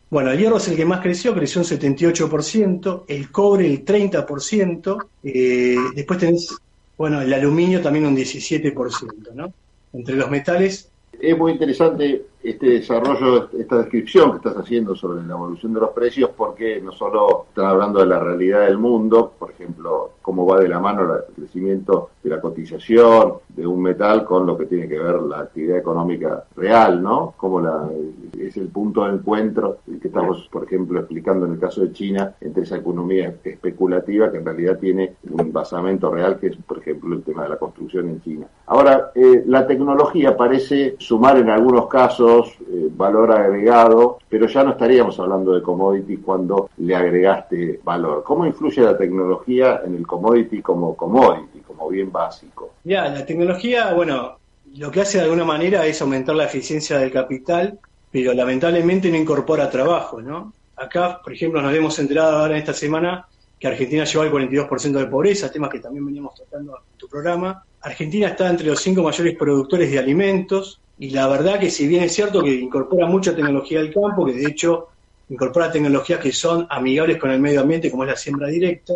Bueno, 0.10 0.32
el 0.32 0.40
hierro 0.40 0.58
es 0.58 0.68
el 0.70 0.78
que 0.78 0.86
más 0.86 1.02
creció, 1.02 1.34
creció 1.34 1.62
un 1.62 1.68
78%, 1.68 3.04
el 3.08 3.30
cobre 3.30 3.68
el 3.68 3.84
30%, 3.84 5.06
eh, 5.24 5.76
después 5.96 6.20
tenés, 6.20 6.58
bueno, 6.98 7.22
el 7.22 7.34
aluminio 7.34 7.82
también 7.82 8.06
un 8.06 8.16
17%, 8.16 9.34
¿no? 9.34 9.52
Entre 9.92 10.16
los 10.16 10.30
metales. 10.30 10.90
Es 11.20 11.38
muy 11.38 11.54
interesante 11.54 12.26
este 12.42 12.68
desarrollo, 12.68 13.50
esta 13.60 13.80
descripción 13.80 14.32
que 14.32 14.38
estás 14.38 14.56
haciendo 14.56 14.96
sobre 14.96 15.26
la 15.26 15.34
evolución 15.34 15.74
de 15.74 15.82
los 15.82 15.90
precios, 15.90 16.30
porque 16.38 16.80
no 16.80 16.94
solo 16.94 17.48
están 17.50 17.66
hablando 17.66 18.00
de 18.00 18.06
la 18.06 18.20
realidad 18.20 18.62
del 18.62 18.78
mundo, 18.78 19.34
por 19.38 19.52
ejemplo, 19.52 20.14
cómo 20.22 20.46
va 20.46 20.60
de 20.62 20.70
la 20.70 20.80
mano 20.80 21.16
el 21.16 21.34
crecimiento 21.36 22.12
de 22.24 22.30
la 22.30 22.40
cotización 22.40 23.34
de 23.58 23.66
un 23.66 23.82
metal 23.82 24.24
con 24.24 24.46
lo 24.46 24.56
que 24.56 24.68
tiene 24.68 24.88
que 24.88 25.00
ver 25.00 25.20
la 25.24 25.40
actividad 25.40 25.80
económica 25.80 26.44
real, 26.56 27.02
¿no? 27.02 27.34
Como 27.36 27.60
la, 27.60 27.90
es 28.38 28.56
el 28.56 28.68
punto 28.68 29.04
de 29.04 29.16
encuentro 29.16 29.80
que 30.00 30.08
estamos, 30.08 30.48
por 30.52 30.64
ejemplo, 30.64 31.00
explicando 31.00 31.48
en 31.48 31.54
el 31.54 31.60
caso 31.60 31.82
de 31.82 31.92
China, 31.92 32.36
entre 32.40 32.64
esa 32.64 32.78
economía 32.78 33.34
especulativa 33.44 34.32
que 34.32 34.38
en 34.38 34.46
realidad 34.46 34.78
tiene 34.78 35.16
un 35.32 35.52
basamento 35.52 36.12
real, 36.12 36.38
que 36.40 36.48
es, 36.48 36.56
por 36.56 36.78
ejemplo, 36.78 37.16
el 37.16 37.24
tema 37.24 37.44
de 37.44 37.50
la 37.50 37.58
construcción 37.58 38.10
en 38.10 38.22
China. 38.22 38.46
Ahora, 38.68 39.12
eh, 39.16 39.44
la 39.48 39.66
tecnología 39.66 40.38
parece 40.38 40.96
sumar 41.00 41.38
en 41.38 41.50
algunos 41.50 41.88
casos 41.88 42.56
eh, 42.70 42.90
valor 42.96 43.32
agregado, 43.32 44.20
pero 44.30 44.46
ya 44.46 44.64
no 44.64 44.72
estaríamos 44.72 45.20
hablando 45.20 45.54
de 45.54 45.64
commodity 45.64 46.18
cuando 46.18 46.70
le 46.78 46.96
agregaste 46.96 47.80
valor. 47.84 48.24
¿Cómo 48.24 48.46
influye 48.46 48.84
la 48.84 48.98
tecnología 48.98 49.82
en 49.84 49.96
el 49.96 50.06
commodity 50.06 50.62
como 50.62 50.96
commodity, 50.96 51.57
como 51.78 51.90
bien 51.90 52.12
básico? 52.12 52.74
Ya, 52.84 53.08
la 53.08 53.26
tecnología, 53.26 53.94
bueno, 53.94 54.38
lo 54.76 54.92
que 54.92 55.02
hace 55.02 55.18
de 55.18 55.26
alguna 55.26 55.46
manera 55.46 55.86
es 55.86 56.02
aumentar 56.02 56.36
la 56.36 56.46
eficiencia 56.46 56.98
del 56.98 57.12
capital, 57.12 57.80
pero 58.12 58.34
lamentablemente 58.34 59.10
no 59.10 59.18
incorpora 59.18 59.70
trabajo, 59.70 60.22
¿no? 60.22 60.54
Acá, 60.76 61.22
por 61.24 61.34
ejemplo, 61.34 61.62
nos 61.62 61.74
hemos 61.74 61.98
enterado 62.00 62.38
ahora 62.38 62.54
en 62.54 62.60
esta 62.60 62.74
semana 62.74 63.28
que 63.60 63.68
Argentina 63.68 64.04
lleva 64.04 64.26
el 64.26 64.32
42% 64.32 64.92
de 64.92 65.06
pobreza, 65.08 65.52
temas 65.52 65.72
que 65.72 65.80
también 65.80 66.06
veníamos 66.06 66.36
tratando 66.36 66.78
en 66.78 66.98
tu 66.98 67.08
programa. 67.08 67.64
Argentina 67.82 68.28
está 68.28 68.50
entre 68.50 68.68
los 68.68 68.80
cinco 68.80 69.02
mayores 69.02 69.36
productores 69.36 69.90
de 69.92 69.98
alimentos 69.98 70.80
y 71.00 71.10
la 71.10 71.28
verdad 71.28 71.60
que 71.60 71.72
si 71.72 71.88
bien 71.88 72.04
es 72.04 72.14
cierto 72.14 72.44
que 72.44 72.54
incorpora 72.54 73.08
mucha 73.08 73.36
tecnología 73.36 73.80
del 73.80 73.94
campo, 73.94 74.26
que 74.26 74.34
de 74.34 74.46
hecho 74.46 74.90
incorpora 75.30 75.72
tecnologías 75.72 76.20
que 76.20 76.32
son 76.32 76.68
amigables 76.70 77.18
con 77.18 77.32
el 77.32 77.40
medio 77.40 77.62
ambiente, 77.62 77.90
como 77.90 78.04
es 78.04 78.10
la 78.10 78.16
siembra 78.16 78.48
directa, 78.48 78.94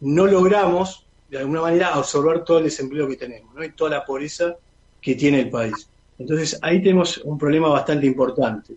no 0.00 0.26
logramos 0.26 1.06
de 1.32 1.38
alguna 1.38 1.62
manera 1.62 1.94
absorber 1.94 2.44
todo 2.44 2.58
el 2.58 2.64
desempleo 2.64 3.08
que 3.08 3.16
tenemos 3.16 3.54
¿no? 3.54 3.64
y 3.64 3.70
toda 3.72 3.92
la 3.92 4.04
pobreza 4.04 4.54
que 5.00 5.14
tiene 5.14 5.40
el 5.40 5.48
país. 5.48 5.88
Entonces 6.18 6.58
ahí 6.60 6.82
tenemos 6.82 7.16
un 7.24 7.38
problema 7.38 7.70
bastante 7.70 8.06
importante. 8.06 8.74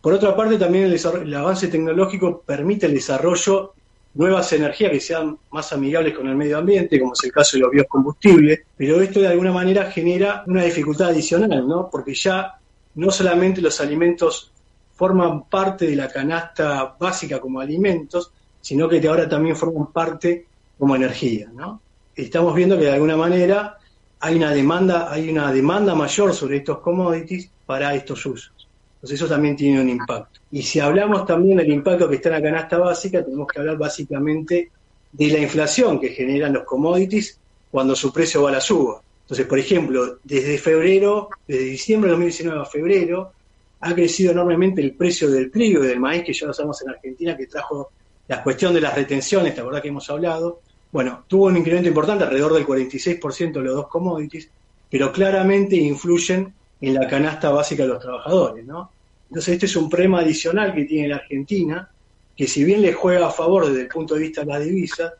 Por 0.00 0.14
otra 0.14 0.34
parte, 0.34 0.56
también 0.56 0.84
el, 0.84 0.94
el 0.94 1.34
avance 1.34 1.68
tecnológico 1.68 2.40
permite 2.40 2.86
el 2.86 2.94
desarrollo 2.94 3.74
nuevas 4.14 4.50
energías 4.54 4.92
que 4.92 5.00
sean 5.00 5.36
más 5.50 5.74
amigables 5.74 6.16
con 6.16 6.26
el 6.26 6.36
medio 6.36 6.56
ambiente, 6.56 6.98
como 6.98 7.12
es 7.12 7.22
el 7.22 7.32
caso 7.32 7.58
de 7.58 7.64
los 7.64 7.70
biocombustibles, 7.70 8.60
pero 8.78 8.98
esto 9.02 9.20
de 9.20 9.28
alguna 9.28 9.52
manera 9.52 9.90
genera 9.90 10.42
una 10.46 10.64
dificultad 10.64 11.08
adicional, 11.08 11.68
¿no? 11.68 11.90
Porque 11.90 12.14
ya 12.14 12.58
no 12.94 13.10
solamente 13.10 13.60
los 13.60 13.78
alimentos 13.78 14.50
forman 14.94 15.44
parte 15.44 15.86
de 15.86 15.96
la 15.96 16.08
canasta 16.08 16.96
básica 16.98 17.38
como 17.40 17.60
alimentos, 17.60 18.32
sino 18.58 18.88
que 18.88 19.06
ahora 19.06 19.28
también 19.28 19.54
forman 19.54 19.92
parte 19.92 20.46
como 20.78 20.96
energía, 20.96 21.50
¿no? 21.54 21.82
Estamos 22.24 22.54
viendo 22.54 22.76
que 22.76 22.84
de 22.84 22.92
alguna 22.92 23.16
manera 23.16 23.78
hay 24.20 24.36
una 24.36 24.52
demanda, 24.52 25.10
hay 25.10 25.30
una 25.30 25.52
demanda 25.52 25.94
mayor 25.94 26.34
sobre 26.34 26.58
estos 26.58 26.80
commodities 26.80 27.50
para 27.64 27.94
estos 27.94 28.24
usos. 28.26 28.68
Entonces 28.96 29.18
eso 29.18 29.28
también 29.28 29.56
tiene 29.56 29.80
un 29.80 29.88
impacto. 29.88 30.40
Y 30.50 30.62
si 30.62 30.78
hablamos 30.78 31.24
también 31.24 31.56
del 31.56 31.72
impacto 31.72 32.08
que 32.08 32.16
está 32.16 32.28
en 32.28 32.34
la 32.34 32.42
canasta 32.42 32.76
básica, 32.76 33.24
tenemos 33.24 33.46
que 33.48 33.58
hablar 33.58 33.78
básicamente 33.78 34.70
de 35.12 35.28
la 35.28 35.38
inflación 35.38 35.98
que 35.98 36.10
generan 36.10 36.52
los 36.52 36.64
commodities 36.64 37.38
cuando 37.70 37.96
su 37.96 38.12
precio 38.12 38.42
va 38.42 38.50
a 38.50 38.52
la 38.52 38.60
suba. 38.60 39.00
Entonces, 39.22 39.46
por 39.46 39.58
ejemplo, 39.58 40.18
desde 40.22 40.58
febrero, 40.58 41.30
desde 41.46 41.64
diciembre 41.64 42.08
de 42.08 42.16
2019 42.16 42.60
a 42.60 42.64
febrero, 42.66 43.32
ha 43.80 43.94
crecido 43.94 44.32
enormemente 44.32 44.82
el 44.82 44.94
precio 44.94 45.30
del 45.30 45.50
trigo 45.50 45.82
y 45.82 45.86
del 45.86 46.00
maíz, 46.00 46.24
que 46.24 46.34
ya 46.34 46.46
lo 46.46 46.52
sabemos 46.52 46.82
en 46.82 46.90
Argentina, 46.90 47.36
que 47.36 47.46
trajo 47.46 47.92
la 48.28 48.42
cuestión 48.42 48.74
de 48.74 48.80
las 48.82 48.94
retenciones, 48.94 49.54
¿te 49.54 49.60
acordás 49.60 49.80
que 49.80 49.88
hemos 49.88 50.10
hablado? 50.10 50.60
Bueno, 50.92 51.24
tuvo 51.28 51.46
un 51.46 51.56
incremento 51.56 51.88
importante, 51.88 52.24
alrededor 52.24 52.54
del 52.54 52.66
46% 52.66 53.52
de 53.52 53.60
los 53.60 53.74
dos 53.74 53.88
commodities, 53.88 54.50
pero 54.90 55.12
claramente 55.12 55.76
influyen 55.76 56.52
en 56.80 56.94
la 56.94 57.06
canasta 57.06 57.50
básica 57.50 57.84
de 57.84 57.90
los 57.90 58.02
trabajadores, 58.02 58.64
¿no? 58.64 58.90
Entonces 59.28 59.54
este 59.54 59.66
es 59.66 59.76
un 59.76 59.88
problema 59.88 60.20
adicional 60.20 60.74
que 60.74 60.84
tiene 60.84 61.08
la 61.08 61.16
Argentina, 61.16 61.88
que 62.36 62.48
si 62.48 62.64
bien 62.64 62.82
le 62.82 62.92
juega 62.92 63.28
a 63.28 63.30
favor 63.30 63.68
desde 63.68 63.82
el 63.82 63.88
punto 63.88 64.14
de 64.14 64.22
vista 64.22 64.40
de 64.40 64.48
la 64.48 64.58
divisa, 64.58 65.14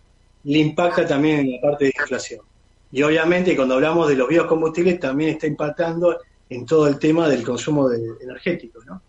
le 0.45 0.59
impacta 0.59 1.07
también 1.07 1.41
en 1.41 1.53
la 1.53 1.61
parte 1.61 1.85
de 1.85 1.93
inflación. 1.97 2.41
Y 2.91 3.03
obviamente 3.03 3.55
cuando 3.55 3.75
hablamos 3.75 4.09
de 4.09 4.17
los 4.17 4.29
biocombustibles 4.29 4.99
también 4.99 5.31
está 5.31 5.47
impactando 5.47 6.19
en 6.49 6.67
todo 6.67 6.89
el 6.89 6.99
tema 6.99 7.29
del 7.29 7.45
consumo 7.45 7.89
de, 7.89 8.01
energético, 8.21 8.83
¿no? 8.85 9.03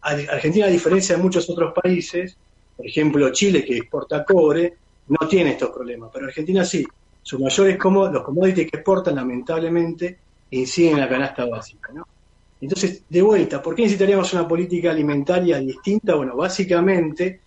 Argentina, 0.00 0.66
a 0.66 0.70
diferencia 0.70 1.16
de 1.16 1.22
muchos 1.22 1.50
otros 1.50 1.74
países, 1.74 2.36
por 2.76 2.86
ejemplo 2.86 3.30
Chile 3.32 3.64
que 3.64 3.76
exporta 3.76 4.24
cobre, 4.24 4.74
no 5.08 5.28
tiene 5.28 5.50
estos 5.50 5.70
problemas, 5.70 6.10
pero 6.12 6.26
Argentina 6.26 6.64
sí. 6.64 6.86
Sus 7.22 7.40
mayores 7.40 7.76
como 7.76 8.06
los 8.06 8.22
commodities 8.22 8.70
que 8.70 8.76
exportan, 8.76 9.16
lamentablemente, 9.16 10.18
inciden 10.50 10.94
en 10.94 11.00
la 11.00 11.08
canasta 11.08 11.44
básica. 11.44 11.92
¿no? 11.92 12.06
Entonces, 12.60 13.02
de 13.08 13.22
vuelta, 13.22 13.60
¿por 13.60 13.74
qué 13.74 13.82
necesitaríamos 13.82 14.32
una 14.32 14.46
política 14.46 14.92
alimentaria 14.92 15.58
distinta? 15.58 16.14
Bueno, 16.14 16.36
básicamente 16.36 17.40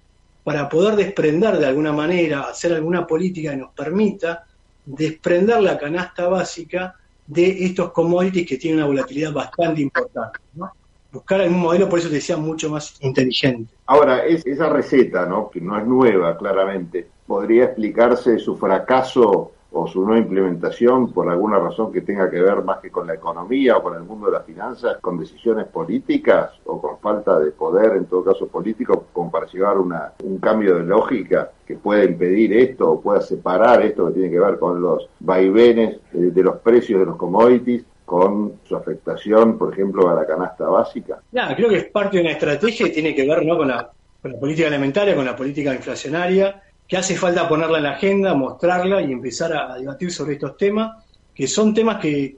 para 0.44 0.68
poder 0.68 0.96
desprender 0.96 1.58
de 1.58 1.66
alguna 1.68 1.94
manera, 1.94 2.42
hacer 2.42 2.74
alguna 2.74 3.06
política 3.06 3.52
que 3.52 3.58
nos 3.58 3.74
permita 3.74 4.46
desprender 4.86 5.62
la 5.62 5.78
canasta 5.78 6.28
básica 6.28 6.96
de 7.28 7.66
estos 7.66 7.92
commodities 7.92 8.48
que 8.48 8.58
tienen 8.58 8.80
una 8.80 8.88
volatilidad 8.88 9.32
bastante 9.32 9.82
importante. 9.82 10.40
¿no? 10.56 10.72
Buscar 11.12 11.42
algún 11.42 11.60
modelo, 11.60 11.88
por 11.88 12.00
eso 12.00 12.08
te 12.08 12.16
decía, 12.16 12.38
mucho 12.38 12.70
más 12.70 12.96
inteligente. 13.02 13.74
Ahora, 13.86 14.26
es, 14.26 14.46
esa 14.46 14.70
receta, 14.70 15.26
¿no? 15.26 15.50
que 15.50 15.62
no 15.62 15.78
es 15.78 15.86
nueva 15.86 16.36
claramente, 16.38 17.08
podría 17.30 17.66
explicarse 17.66 18.40
su 18.40 18.58
fracaso 18.58 19.52
o 19.72 19.86
su 19.86 20.04
no 20.04 20.18
implementación 20.18 21.14
por 21.14 21.30
alguna 21.30 21.60
razón 21.60 21.92
que 21.92 22.02
tenga 22.02 22.28
que 22.28 22.42
ver 22.42 22.64
más 22.64 22.80
que 22.80 22.90
con 22.90 23.06
la 23.06 23.14
economía 23.14 23.78
o 23.78 23.84
con 23.84 23.94
el 23.94 24.02
mundo 24.02 24.26
de 24.26 24.32
las 24.32 24.46
finanzas, 24.48 24.98
con 25.00 25.20
decisiones 25.20 25.68
políticas 25.68 26.54
o 26.66 26.82
con 26.82 26.98
falta 26.98 27.38
de 27.38 27.52
poder, 27.52 27.98
en 27.98 28.06
todo 28.06 28.24
caso 28.24 28.48
político, 28.48 29.06
como 29.14 29.30
para 29.30 29.46
llevar 29.46 29.78
una, 29.78 30.14
un 30.24 30.40
cambio 30.40 30.78
de 30.78 30.84
lógica 30.86 31.52
que 31.68 31.76
pueda 31.76 32.04
impedir 32.04 32.52
esto 32.52 32.94
o 32.94 33.00
pueda 33.00 33.22
separar 33.22 33.84
esto 33.84 34.08
que 34.08 34.14
tiene 34.14 34.32
que 34.32 34.40
ver 34.40 34.58
con 34.58 34.82
los 34.82 35.08
vaivenes 35.20 36.00
de, 36.12 36.44
los 36.44 36.58
precios 36.58 37.00
de 37.00 37.06
los 37.06 37.16
commodities 37.16 37.86
con 38.06 38.54
su 38.68 38.76
afectación, 38.76 39.56
por 39.60 39.72
ejemplo, 39.72 40.10
a 40.10 40.16
la 40.16 40.26
canasta 40.26 40.66
básica? 40.66 41.20
Ya, 41.32 41.56
creo 41.56 41.70
que 41.70 41.78
es 41.78 41.86
parte 41.92 42.18
de 42.18 42.24
una 42.24 42.32
estrategia 42.32 42.88
que 42.88 42.92
tiene 42.92 43.14
que 43.14 43.28
ver 43.28 43.46
¿no? 43.46 43.56
con, 43.56 43.68
la, 43.68 43.88
con 44.20 44.32
la 44.32 44.40
política 44.40 44.68
alimentaria, 44.68 45.16
con 45.16 45.26
la 45.26 45.36
política 45.36 45.76
inflacionaria, 45.76 46.64
que 46.90 46.98
hace 46.98 47.16
falta 47.16 47.48
ponerla 47.48 47.78
en 47.78 47.84
la 47.84 47.92
agenda, 47.92 48.34
mostrarla 48.34 49.00
y 49.04 49.12
empezar 49.12 49.54
a, 49.54 49.76
debatir 49.78 50.12
sobre 50.12 50.34
estos 50.34 50.58
temas, 50.58 51.06
que 51.36 51.48
son 51.48 51.72
temas 51.72 52.02
que, 52.02 52.38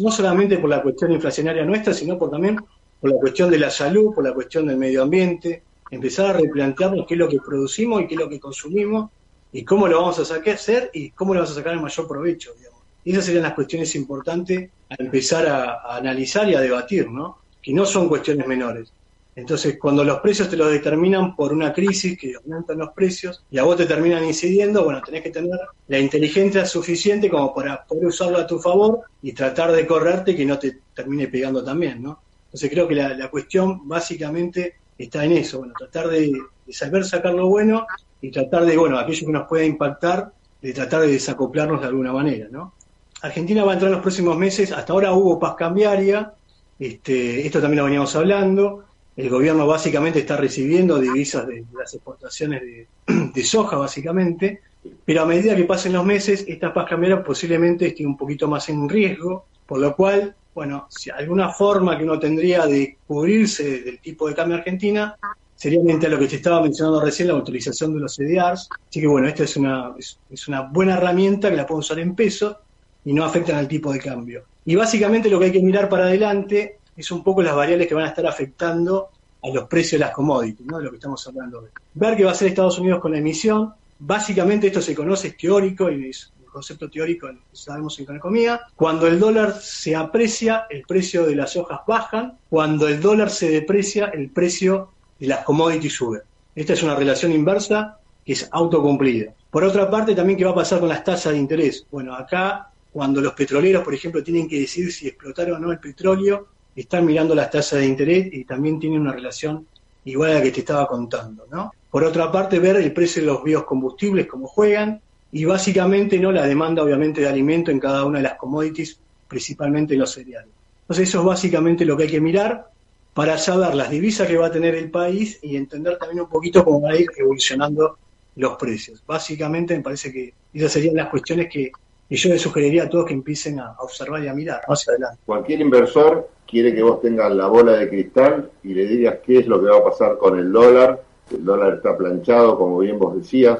no 0.00 0.10
solamente 0.10 0.58
por 0.58 0.68
la 0.68 0.82
cuestión 0.82 1.12
inflacionaria 1.12 1.64
nuestra, 1.64 1.94
sino 1.94 2.18
por 2.18 2.32
también 2.32 2.58
por 3.00 3.10
la 3.10 3.16
cuestión 3.20 3.48
de 3.48 3.60
la 3.60 3.70
salud, 3.70 4.12
por 4.12 4.24
la 4.24 4.34
cuestión 4.34 4.66
del 4.66 4.76
medio 4.76 5.04
ambiente, 5.04 5.62
empezar 5.88 6.26
a 6.26 6.32
replantearnos 6.32 7.06
qué 7.06 7.14
es 7.14 7.18
lo 7.18 7.28
que 7.28 7.38
producimos 7.38 8.02
y 8.02 8.08
qué 8.08 8.14
es 8.14 8.20
lo 8.20 8.28
que 8.28 8.40
consumimos 8.40 9.10
y 9.52 9.64
cómo 9.64 9.86
lo 9.86 10.00
vamos 10.00 10.18
a 10.18 10.24
sacar, 10.24 10.54
hacer 10.54 10.90
y 10.92 11.10
cómo 11.10 11.32
lo 11.32 11.40
vamos 11.40 11.52
a 11.52 11.54
sacar 11.54 11.74
el 11.74 11.80
mayor 11.80 12.08
provecho. 12.08 12.50
Digamos. 12.58 12.80
esas 13.04 13.24
serían 13.24 13.44
las 13.44 13.54
cuestiones 13.54 13.94
importantes 13.94 14.68
a 14.90 14.96
empezar 14.98 15.46
a, 15.46 15.74
a 15.74 15.96
analizar 15.98 16.48
y 16.48 16.56
a 16.56 16.60
debatir, 16.60 17.08
¿no? 17.08 17.38
que 17.62 17.72
no 17.72 17.86
son 17.86 18.08
cuestiones 18.08 18.48
menores. 18.48 18.92
Entonces, 19.36 19.76
cuando 19.78 20.02
los 20.02 20.20
precios 20.20 20.48
te 20.48 20.56
los 20.56 20.70
determinan 20.70 21.36
por 21.36 21.52
una 21.52 21.70
crisis 21.70 22.18
que 22.18 22.34
aumentan 22.36 22.78
los 22.78 22.88
precios 22.94 23.44
y 23.50 23.58
a 23.58 23.64
vos 23.64 23.76
te 23.76 23.84
terminan 23.84 24.24
incidiendo, 24.24 24.82
bueno, 24.82 25.02
tenés 25.04 25.22
que 25.22 25.30
tener 25.30 25.60
la 25.88 25.98
inteligencia 25.98 26.64
suficiente 26.64 27.28
como 27.28 27.54
para 27.54 27.84
poder 27.84 28.06
usarlo 28.06 28.38
a 28.38 28.46
tu 28.46 28.58
favor 28.58 29.02
y 29.20 29.32
tratar 29.32 29.72
de 29.72 29.86
correrte 29.86 30.34
que 30.34 30.46
no 30.46 30.58
te 30.58 30.78
termine 30.94 31.28
pegando 31.28 31.62
también, 31.62 32.02
¿no? 32.02 32.18
Entonces 32.46 32.70
creo 32.70 32.88
que 32.88 32.94
la, 32.94 33.28
cuestión 33.28 33.86
básicamente 33.86 34.76
está 34.96 35.22
en 35.26 35.32
eso, 35.32 35.58
bueno, 35.58 35.74
tratar 35.78 36.08
de, 36.08 36.32
saber 36.70 37.04
sacar 37.04 37.34
lo 37.34 37.48
bueno 37.48 37.86
y 38.22 38.30
tratar 38.30 38.64
de, 38.64 38.74
bueno, 38.78 38.98
aquello 38.98 39.26
que 39.26 39.32
nos 39.32 39.46
pueda 39.46 39.66
impactar, 39.66 40.32
de 40.62 40.72
tratar 40.72 41.02
de 41.02 41.08
desacoplarnos 41.08 41.82
de 41.82 41.88
alguna 41.88 42.14
manera, 42.14 42.48
¿no? 42.50 42.72
Argentina 43.20 43.64
va 43.64 43.72
a 43.72 43.74
entrar 43.74 43.90
en 43.90 43.96
los 43.96 44.02
próximos 44.02 44.38
meses, 44.38 44.72
hasta 44.72 44.94
ahora 44.94 45.12
hubo 45.12 45.38
paz 45.38 45.56
cambiaria, 45.56 46.32
este, 46.78 47.46
esto 47.46 47.60
también 47.60 47.78
lo 47.78 47.84
veníamos 47.84 48.16
hablando, 48.16 48.86
el 49.16 49.30
gobierno 49.30 49.66
básicamente 49.66 50.20
está 50.20 50.36
recibiendo 50.36 50.98
divisas 50.98 51.46
de, 51.46 51.64
las 51.76 51.94
exportaciones 51.94 52.62
de, 52.62 53.42
soja, 53.44 53.76
básicamente, 53.76 54.60
pero 55.04 55.22
a 55.22 55.26
medida 55.26 55.56
que 55.56 55.64
pasen 55.64 55.94
los 55.94 56.04
meses, 56.04 56.44
esta 56.46 56.72
paz 56.72 56.88
posiblemente 57.24 57.86
esté 57.86 58.06
un 58.06 58.16
poquito 58.16 58.46
más 58.46 58.68
en 58.68 58.88
riesgo, 58.88 59.46
por 59.66 59.80
lo 59.80 59.96
cual, 59.96 60.34
bueno, 60.54 60.86
si 60.90 61.10
alguna 61.10 61.50
forma 61.50 61.96
que 61.96 62.04
uno 62.04 62.18
tendría 62.18 62.66
de 62.66 62.98
cubrirse 63.06 63.80
del 63.80 63.98
tipo 64.00 64.28
de 64.28 64.34
cambio 64.34 64.58
argentina 64.58 65.16
sería 65.56 65.80
mediante 65.80 66.08
lo 66.08 66.18
que 66.18 66.28
te 66.28 66.36
estaba 66.36 66.62
mencionando 66.62 67.00
recién, 67.00 67.28
la 67.28 67.34
autorización 67.34 67.94
de 67.94 68.00
los 68.00 68.14
CDRs. 68.14 68.68
Así 68.88 69.00
que, 69.00 69.06
bueno, 69.06 69.26
esta 69.26 69.44
es 69.44 69.56
una, 69.56 69.94
es, 69.98 70.48
una 70.48 70.62
buena 70.62 70.96
herramienta 70.98 71.50
que 71.50 71.56
la 71.56 71.66
puedo 71.66 71.80
usar 71.80 71.98
en 71.98 72.14
peso 72.14 72.58
y 73.04 73.12
no 73.12 73.24
afectan 73.24 73.56
al 73.56 73.66
tipo 73.66 73.92
de 73.92 73.98
cambio. 73.98 74.44
Y 74.66 74.74
básicamente 74.74 75.30
lo 75.30 75.38
que 75.38 75.46
hay 75.46 75.52
que 75.52 75.62
mirar 75.62 75.88
para 75.88 76.04
adelante 76.04 76.78
es 76.96 77.10
un 77.10 77.22
poco 77.22 77.42
las 77.42 77.54
variables 77.54 77.86
que 77.86 77.94
van 77.94 78.04
a 78.04 78.08
estar 78.08 78.26
afectando 78.26 79.10
a 79.42 79.48
los 79.50 79.68
precios 79.68 80.00
de 80.00 80.06
las 80.06 80.14
commodities, 80.14 80.66
¿no? 80.66 80.78
de 80.78 80.84
lo 80.84 80.90
que 80.90 80.96
estamos 80.96 81.26
hablando 81.26 81.60
hoy. 81.60 81.68
Ver 81.94 82.16
qué 82.16 82.24
va 82.24 82.30
a 82.30 82.32
hacer 82.32 82.48
Estados 82.48 82.78
Unidos 82.78 83.00
con 83.00 83.12
la 83.12 83.18
emisión. 83.18 83.72
Básicamente 83.98 84.68
esto 84.68 84.80
se 84.80 84.94
conoce, 84.94 85.28
es 85.28 85.36
teórico 85.36 85.90
y 85.90 86.10
es 86.10 86.32
un 86.40 86.46
concepto 86.46 86.90
teórico 86.90 87.28
que 87.28 87.38
sabemos 87.52 87.98
en 87.98 88.16
economía. 88.16 88.60
Cuando 88.74 89.06
el 89.06 89.20
dólar 89.20 89.54
se 89.60 89.94
aprecia, 89.94 90.66
el 90.70 90.82
precio 90.82 91.26
de 91.26 91.36
las 91.36 91.56
hojas 91.56 91.80
bajan. 91.86 92.38
Cuando 92.48 92.88
el 92.88 93.00
dólar 93.00 93.30
se 93.30 93.50
deprecia, 93.50 94.06
el 94.06 94.30
precio 94.30 94.90
de 95.18 95.28
las 95.28 95.44
commodities 95.44 95.94
sube. 95.94 96.22
Esta 96.54 96.72
es 96.72 96.82
una 96.82 96.94
relación 96.94 97.32
inversa 97.32 97.98
que 98.24 98.32
es 98.32 98.48
autocumplida. 98.50 99.34
Por 99.50 99.62
otra 99.62 99.90
parte, 99.90 100.14
también 100.14 100.38
qué 100.38 100.44
va 100.44 100.50
a 100.50 100.56
pasar 100.56 100.80
con 100.80 100.88
las 100.88 101.04
tasas 101.04 101.32
de 101.32 101.38
interés. 101.38 101.86
Bueno, 101.90 102.14
acá 102.14 102.70
cuando 102.92 103.20
los 103.20 103.34
petroleros, 103.34 103.84
por 103.84 103.94
ejemplo, 103.94 104.22
tienen 104.22 104.48
que 104.48 104.58
decidir 104.58 104.90
si 104.90 105.06
explotar 105.06 105.52
o 105.52 105.58
no 105.58 105.70
el 105.70 105.78
petróleo, 105.78 106.48
están 106.82 107.06
mirando 107.06 107.34
las 107.34 107.50
tasas 107.50 107.80
de 107.80 107.86
interés 107.86 108.28
y 108.32 108.44
también 108.44 108.78
tienen 108.78 109.00
una 109.00 109.12
relación 109.12 109.66
igual 110.04 110.30
a 110.30 110.34
la 110.34 110.42
que 110.42 110.52
te 110.52 110.60
estaba 110.60 110.86
contando, 110.86 111.46
¿no? 111.50 111.72
Por 111.90 112.04
otra 112.04 112.30
parte, 112.30 112.58
ver 112.58 112.76
el 112.76 112.92
precio 112.92 113.22
de 113.22 113.26
los 113.26 113.42
biocombustibles, 113.42 114.26
cómo 114.26 114.46
juegan, 114.46 115.00
y 115.32 115.44
básicamente 115.44 116.18
no 116.18 116.30
la 116.30 116.46
demanda 116.46 116.82
obviamente 116.82 117.20
de 117.20 117.28
alimento 117.28 117.70
en 117.70 117.80
cada 117.80 118.04
una 118.04 118.18
de 118.18 118.24
las 118.24 118.34
commodities, 118.34 118.98
principalmente 119.28 119.96
los 119.96 120.12
cereales. 120.12 120.50
Entonces 120.82 121.08
eso 121.08 121.20
es 121.20 121.24
básicamente 121.24 121.84
lo 121.84 121.96
que 121.96 122.04
hay 122.04 122.10
que 122.10 122.20
mirar 122.20 122.68
para 123.12 123.38
saber 123.38 123.74
las 123.74 123.90
divisas 123.90 124.28
que 124.28 124.36
va 124.36 124.46
a 124.46 124.52
tener 124.52 124.74
el 124.74 124.90
país 124.90 125.38
y 125.42 125.56
entender 125.56 125.98
también 125.98 126.20
un 126.20 126.28
poquito 126.28 126.64
cómo 126.64 126.82
va 126.82 126.90
a 126.90 126.96
ir 126.96 127.08
evolucionando 127.16 127.98
los 128.36 128.56
precios. 128.56 129.02
Básicamente 129.06 129.76
me 129.76 129.82
parece 129.82 130.12
que 130.12 130.32
esas 130.52 130.72
serían 130.72 130.96
las 130.96 131.08
cuestiones 131.08 131.48
que, 131.50 131.72
yo 132.08 132.28
les 132.28 132.40
sugeriría 132.40 132.84
a 132.84 132.88
todos 132.88 133.06
que 133.06 133.14
empiecen 133.14 133.58
a 133.58 133.74
observar 133.78 134.22
y 134.22 134.28
a 134.28 134.34
mirar 134.34 134.60
hacia 134.68 134.92
adelante. 134.92 135.18
Cualquier 135.26 135.60
inversor 135.60 136.30
quiere 136.46 136.74
que 136.74 136.82
vos 136.82 137.00
tengas 137.00 137.34
la 137.34 137.48
bola 137.48 137.72
de 137.72 137.88
cristal 137.88 138.50
y 138.62 138.74
le 138.74 138.86
digas 138.86 139.18
qué 139.24 139.40
es 139.40 139.46
lo 139.46 139.60
que 139.60 139.68
va 139.68 139.78
a 139.78 139.84
pasar 139.84 140.16
con 140.16 140.38
el 140.38 140.52
dólar. 140.52 141.02
El 141.30 141.44
dólar 141.44 141.74
está 141.74 141.96
planchado, 141.96 142.56
como 142.56 142.78
bien 142.78 142.98
vos 142.98 143.16
decías, 143.16 143.58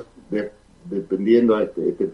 dependiendo 0.89 1.57
de 1.57 1.65
este, 1.65 1.89
este, 1.89 2.09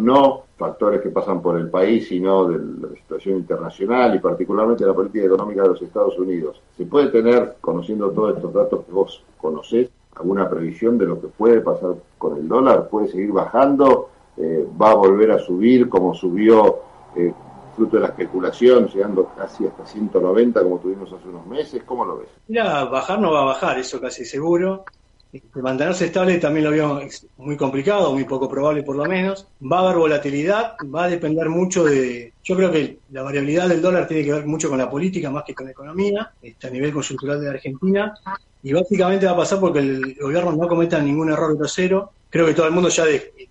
no 0.00 0.42
factores 0.56 1.00
que 1.00 1.10
pasan 1.10 1.40
por 1.40 1.56
el 1.56 1.70
país, 1.70 2.08
sino 2.08 2.48
de 2.48 2.58
la 2.58 2.94
situación 2.94 3.36
internacional 3.36 4.14
y 4.14 4.18
particularmente 4.18 4.84
la 4.84 4.92
política 4.92 5.24
económica 5.24 5.62
de 5.62 5.68
los 5.68 5.82
Estados 5.82 6.18
Unidos. 6.18 6.60
¿Se 6.76 6.84
puede 6.86 7.08
tener, 7.08 7.54
conociendo 7.60 8.10
todos 8.10 8.36
estos 8.36 8.52
datos 8.52 8.84
que 8.84 8.92
vos 8.92 9.24
conocés, 9.38 9.88
alguna 10.16 10.50
previsión 10.50 10.98
de 10.98 11.06
lo 11.06 11.20
que 11.20 11.28
puede 11.28 11.60
pasar 11.60 11.94
con 12.18 12.36
el 12.36 12.48
dólar? 12.48 12.88
¿Puede 12.88 13.08
seguir 13.08 13.32
bajando? 13.32 14.10
Eh, 14.36 14.66
¿Va 14.80 14.90
a 14.90 14.94
volver 14.94 15.30
a 15.30 15.38
subir 15.38 15.88
como 15.88 16.14
subió 16.14 16.80
eh, 17.16 17.32
fruto 17.80 17.96
de 17.96 18.02
la 18.02 18.08
especulación, 18.08 18.88
llegando 18.88 19.32
casi 19.34 19.66
hasta 19.66 19.86
190 19.86 20.62
como 20.62 20.78
tuvimos 20.80 21.10
hace 21.10 21.28
unos 21.28 21.46
meses? 21.46 21.82
¿Cómo 21.86 22.04
lo 22.04 22.18
ves? 22.18 22.28
Mira, 22.46 22.84
bajar 22.84 23.18
no 23.18 23.32
va 23.32 23.40
a 23.40 23.44
bajar, 23.46 23.78
eso 23.78 23.98
casi 23.98 24.26
seguro. 24.26 24.84
Este, 25.32 25.62
mantenerse 25.62 26.06
estable 26.06 26.36
también 26.38 26.64
lo 26.64 26.72
veo 26.72 27.00
muy 27.38 27.56
complicado, 27.56 28.12
muy 28.12 28.24
poco 28.24 28.50
probable 28.50 28.82
por 28.82 28.96
lo 28.96 29.06
menos. 29.06 29.46
Va 29.62 29.78
a 29.78 29.84
haber 29.84 29.96
volatilidad, 29.96 30.74
va 30.94 31.04
a 31.04 31.08
depender 31.08 31.48
mucho 31.48 31.84
de... 31.84 32.34
Yo 32.44 32.54
creo 32.54 32.70
que 32.70 32.98
la 33.12 33.22
variabilidad 33.22 33.66
del 33.66 33.80
dólar 33.80 34.06
tiene 34.06 34.24
que 34.24 34.32
ver 34.32 34.46
mucho 34.46 34.68
con 34.68 34.76
la 34.76 34.90
política 34.90 35.30
más 35.30 35.44
que 35.44 35.54
con 35.54 35.64
la 35.64 35.72
economía, 35.72 36.32
este, 36.42 36.66
a 36.66 36.70
nivel 36.70 36.92
conjuntural 36.92 37.40
de 37.40 37.48
Argentina. 37.48 38.14
Y 38.62 38.74
básicamente 38.74 39.24
va 39.24 39.32
a 39.32 39.36
pasar 39.36 39.58
porque 39.58 39.78
el 39.78 40.16
gobierno 40.20 40.52
no 40.52 40.68
cometa 40.68 41.00
ningún 41.00 41.30
error 41.30 41.56
grosero. 41.56 42.10
Creo 42.28 42.44
que 42.44 42.52
todo 42.52 42.66
el 42.66 42.72
mundo 42.72 42.90
ya 42.90 43.04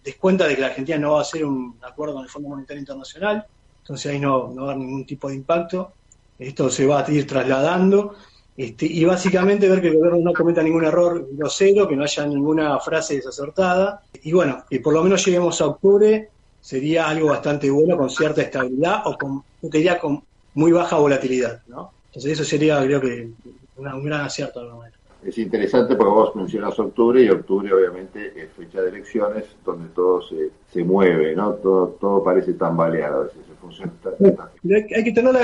descuenta 0.04 0.48
de 0.48 0.54
que 0.54 0.62
la 0.62 0.68
Argentina 0.68 1.00
no 1.00 1.14
va 1.14 1.20
a 1.20 1.22
hacer 1.24 1.44
un 1.44 1.78
acuerdo 1.82 2.14
con 2.14 2.24
el 2.24 2.30
Fondo 2.30 2.50
Monetario 2.50 2.80
Internacional, 2.80 3.44
entonces 3.89 4.12
ahí 4.12 4.19
no, 4.19 4.50
no 4.53 4.65
va 4.65 4.69
a 4.69 4.74
haber 4.74 4.86
ningún 4.86 5.03
tipo 5.03 5.29
de 5.29 5.36
impacto. 5.36 5.93
Esto 6.38 6.69
se 6.69 6.86
va 6.86 7.03
a 7.03 7.12
ir 7.12 7.25
trasladando 7.25 8.13
este, 8.55 8.86
y 8.86 9.03
básicamente 9.03 9.67
ver 9.67 9.81
que 9.81 9.88
el 9.88 9.98
gobierno 9.98 10.19
no 10.25 10.31
cometa 10.31 10.62
ningún 10.62 10.86
error 10.86 11.27
grosero, 11.31 11.88
que 11.88 11.96
no 11.96 12.03
haya 12.03 12.27
ninguna 12.27 12.79
frase 12.79 13.15
desacertada. 13.15 14.03
Y 14.22 14.31
bueno, 14.31 14.63
que 14.69 14.79
por 14.79 14.93
lo 14.93 15.01
menos 15.03 15.25
lleguemos 15.25 15.60
a 15.60 15.65
octubre 15.65 16.29
sería 16.62 17.10
algo 17.10 17.29
bastante 17.29 17.67
bueno, 17.72 17.98
con 17.98 18.12
cierta 18.12 18.43
estabilidad 18.43 19.01
o 19.05 19.17
con, 19.17 19.43
yo 19.63 20.00
con 20.00 20.22
muy 20.53 20.72
baja 20.72 20.98
volatilidad. 20.98 21.63
¿no? 21.65 21.91
Entonces 22.10 22.34
eso 22.34 22.43
sería, 22.43 22.79
creo 22.84 23.01
que, 23.01 23.27
un 23.75 24.03
gran 24.03 24.22
acierto. 24.22 24.63
momento 24.69 25.00
es 25.24 25.38
interesante 25.38 25.96
porque 25.96 26.12
vos 26.12 26.36
mencionas 26.36 26.79
octubre 26.79 27.22
y 27.22 27.29
octubre 27.29 27.74
obviamente 27.74 28.31
es 28.41 28.51
fecha 28.51 28.81
de 28.81 28.89
elecciones 28.89 29.46
donde 29.65 29.89
todo 29.89 30.22
se, 30.22 30.51
se 30.72 30.84
mueve, 30.84 31.36
¿no? 31.36 31.53
Todo, 31.55 31.98
todo 32.00 32.24
parece 32.24 32.53
tambalear 32.53 33.13
a 33.13 33.19
veces. 33.19 33.49
Funciona, 33.60 33.92
hay 34.96 35.04
que 35.04 35.12
tener 35.12 35.36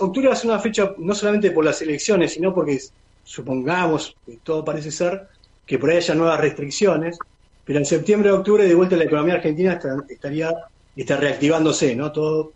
octubre 0.00 0.28
va 0.28 0.34
a 0.34 0.36
ser 0.36 0.50
una 0.50 0.58
fecha 0.58 0.92
no 0.98 1.14
solamente 1.14 1.50
por 1.50 1.64
las 1.64 1.80
elecciones, 1.82 2.34
sino 2.34 2.54
porque 2.54 2.80
supongamos 3.22 4.16
que 4.26 4.38
todo 4.42 4.64
parece 4.64 4.90
ser 4.90 5.28
que 5.66 5.78
por 5.78 5.90
ahí 5.90 5.98
haya 5.98 6.14
nuevas 6.14 6.40
restricciones, 6.40 7.18
pero 7.64 7.78
en 7.78 7.84
septiembre 7.84 8.32
octubre 8.32 8.66
de 8.66 8.74
vuelta 8.74 8.96
la 8.96 9.04
economía 9.04 9.34
argentina 9.34 9.78
estaría 10.08 10.52
está 10.96 11.16
reactivándose, 11.16 11.94
¿no? 11.94 12.10
Todo 12.10 12.52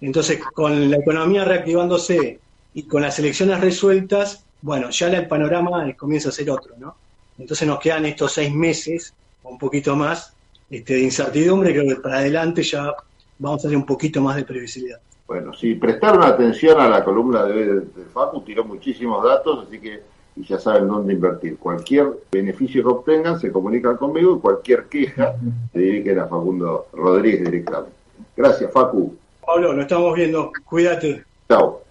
entonces 0.00 0.40
con 0.52 0.90
la 0.90 0.96
economía 0.96 1.44
reactivándose 1.44 2.40
y 2.74 2.82
con 2.82 3.02
las 3.02 3.18
elecciones 3.18 3.60
resueltas 3.60 4.46
bueno, 4.66 4.90
ya 4.90 5.08
el 5.08 5.28
panorama 5.28 5.94
comienza 5.96 6.30
a 6.30 6.32
ser 6.32 6.50
otro, 6.50 6.74
¿no? 6.78 6.96
Entonces 7.38 7.68
nos 7.68 7.78
quedan 7.78 8.06
estos 8.06 8.32
seis 8.32 8.52
meses, 8.52 9.14
o 9.42 9.50
un 9.50 9.58
poquito 9.58 9.94
más, 9.94 10.32
este, 10.70 10.94
de 10.94 11.02
incertidumbre, 11.02 11.72
creo 11.72 11.94
que 11.94 12.00
para 12.00 12.18
adelante 12.18 12.62
ya 12.62 12.92
vamos 13.38 13.60
a 13.60 13.62
tener 13.62 13.76
un 13.76 13.86
poquito 13.86 14.20
más 14.20 14.36
de 14.36 14.44
previsibilidad. 14.44 15.00
Bueno, 15.26 15.52
si 15.54 15.74
prestaron 15.74 16.22
atención 16.22 16.80
a 16.80 16.88
la 16.88 17.02
columna 17.04 17.44
de, 17.44 17.66
de, 17.66 17.80
de 17.80 18.04
Facu, 18.12 18.42
tiró 18.42 18.64
muchísimos 18.64 19.24
datos, 19.24 19.66
así 19.66 19.80
que 19.80 20.00
y 20.36 20.44
ya 20.44 20.58
saben 20.58 20.86
dónde 20.86 21.14
invertir. 21.14 21.56
Cualquier 21.56 22.08
beneficio 22.30 22.82
que 22.82 22.88
obtengan, 22.88 23.40
se 23.40 23.50
comunican 23.50 23.96
conmigo 23.96 24.36
y 24.36 24.40
cualquier 24.40 24.84
queja 24.84 25.34
se 25.72 25.78
dirigen 25.78 26.18
a 26.18 26.26
Facundo 26.26 26.86
Rodríguez 26.92 27.44
directamente. 27.44 27.96
Gracias, 28.36 28.70
Facu. 28.70 29.16
Pablo, 29.44 29.72
nos 29.72 29.82
estamos 29.82 30.14
viendo. 30.14 30.52
Cuídate. 30.64 31.24
Chao. 31.48 31.85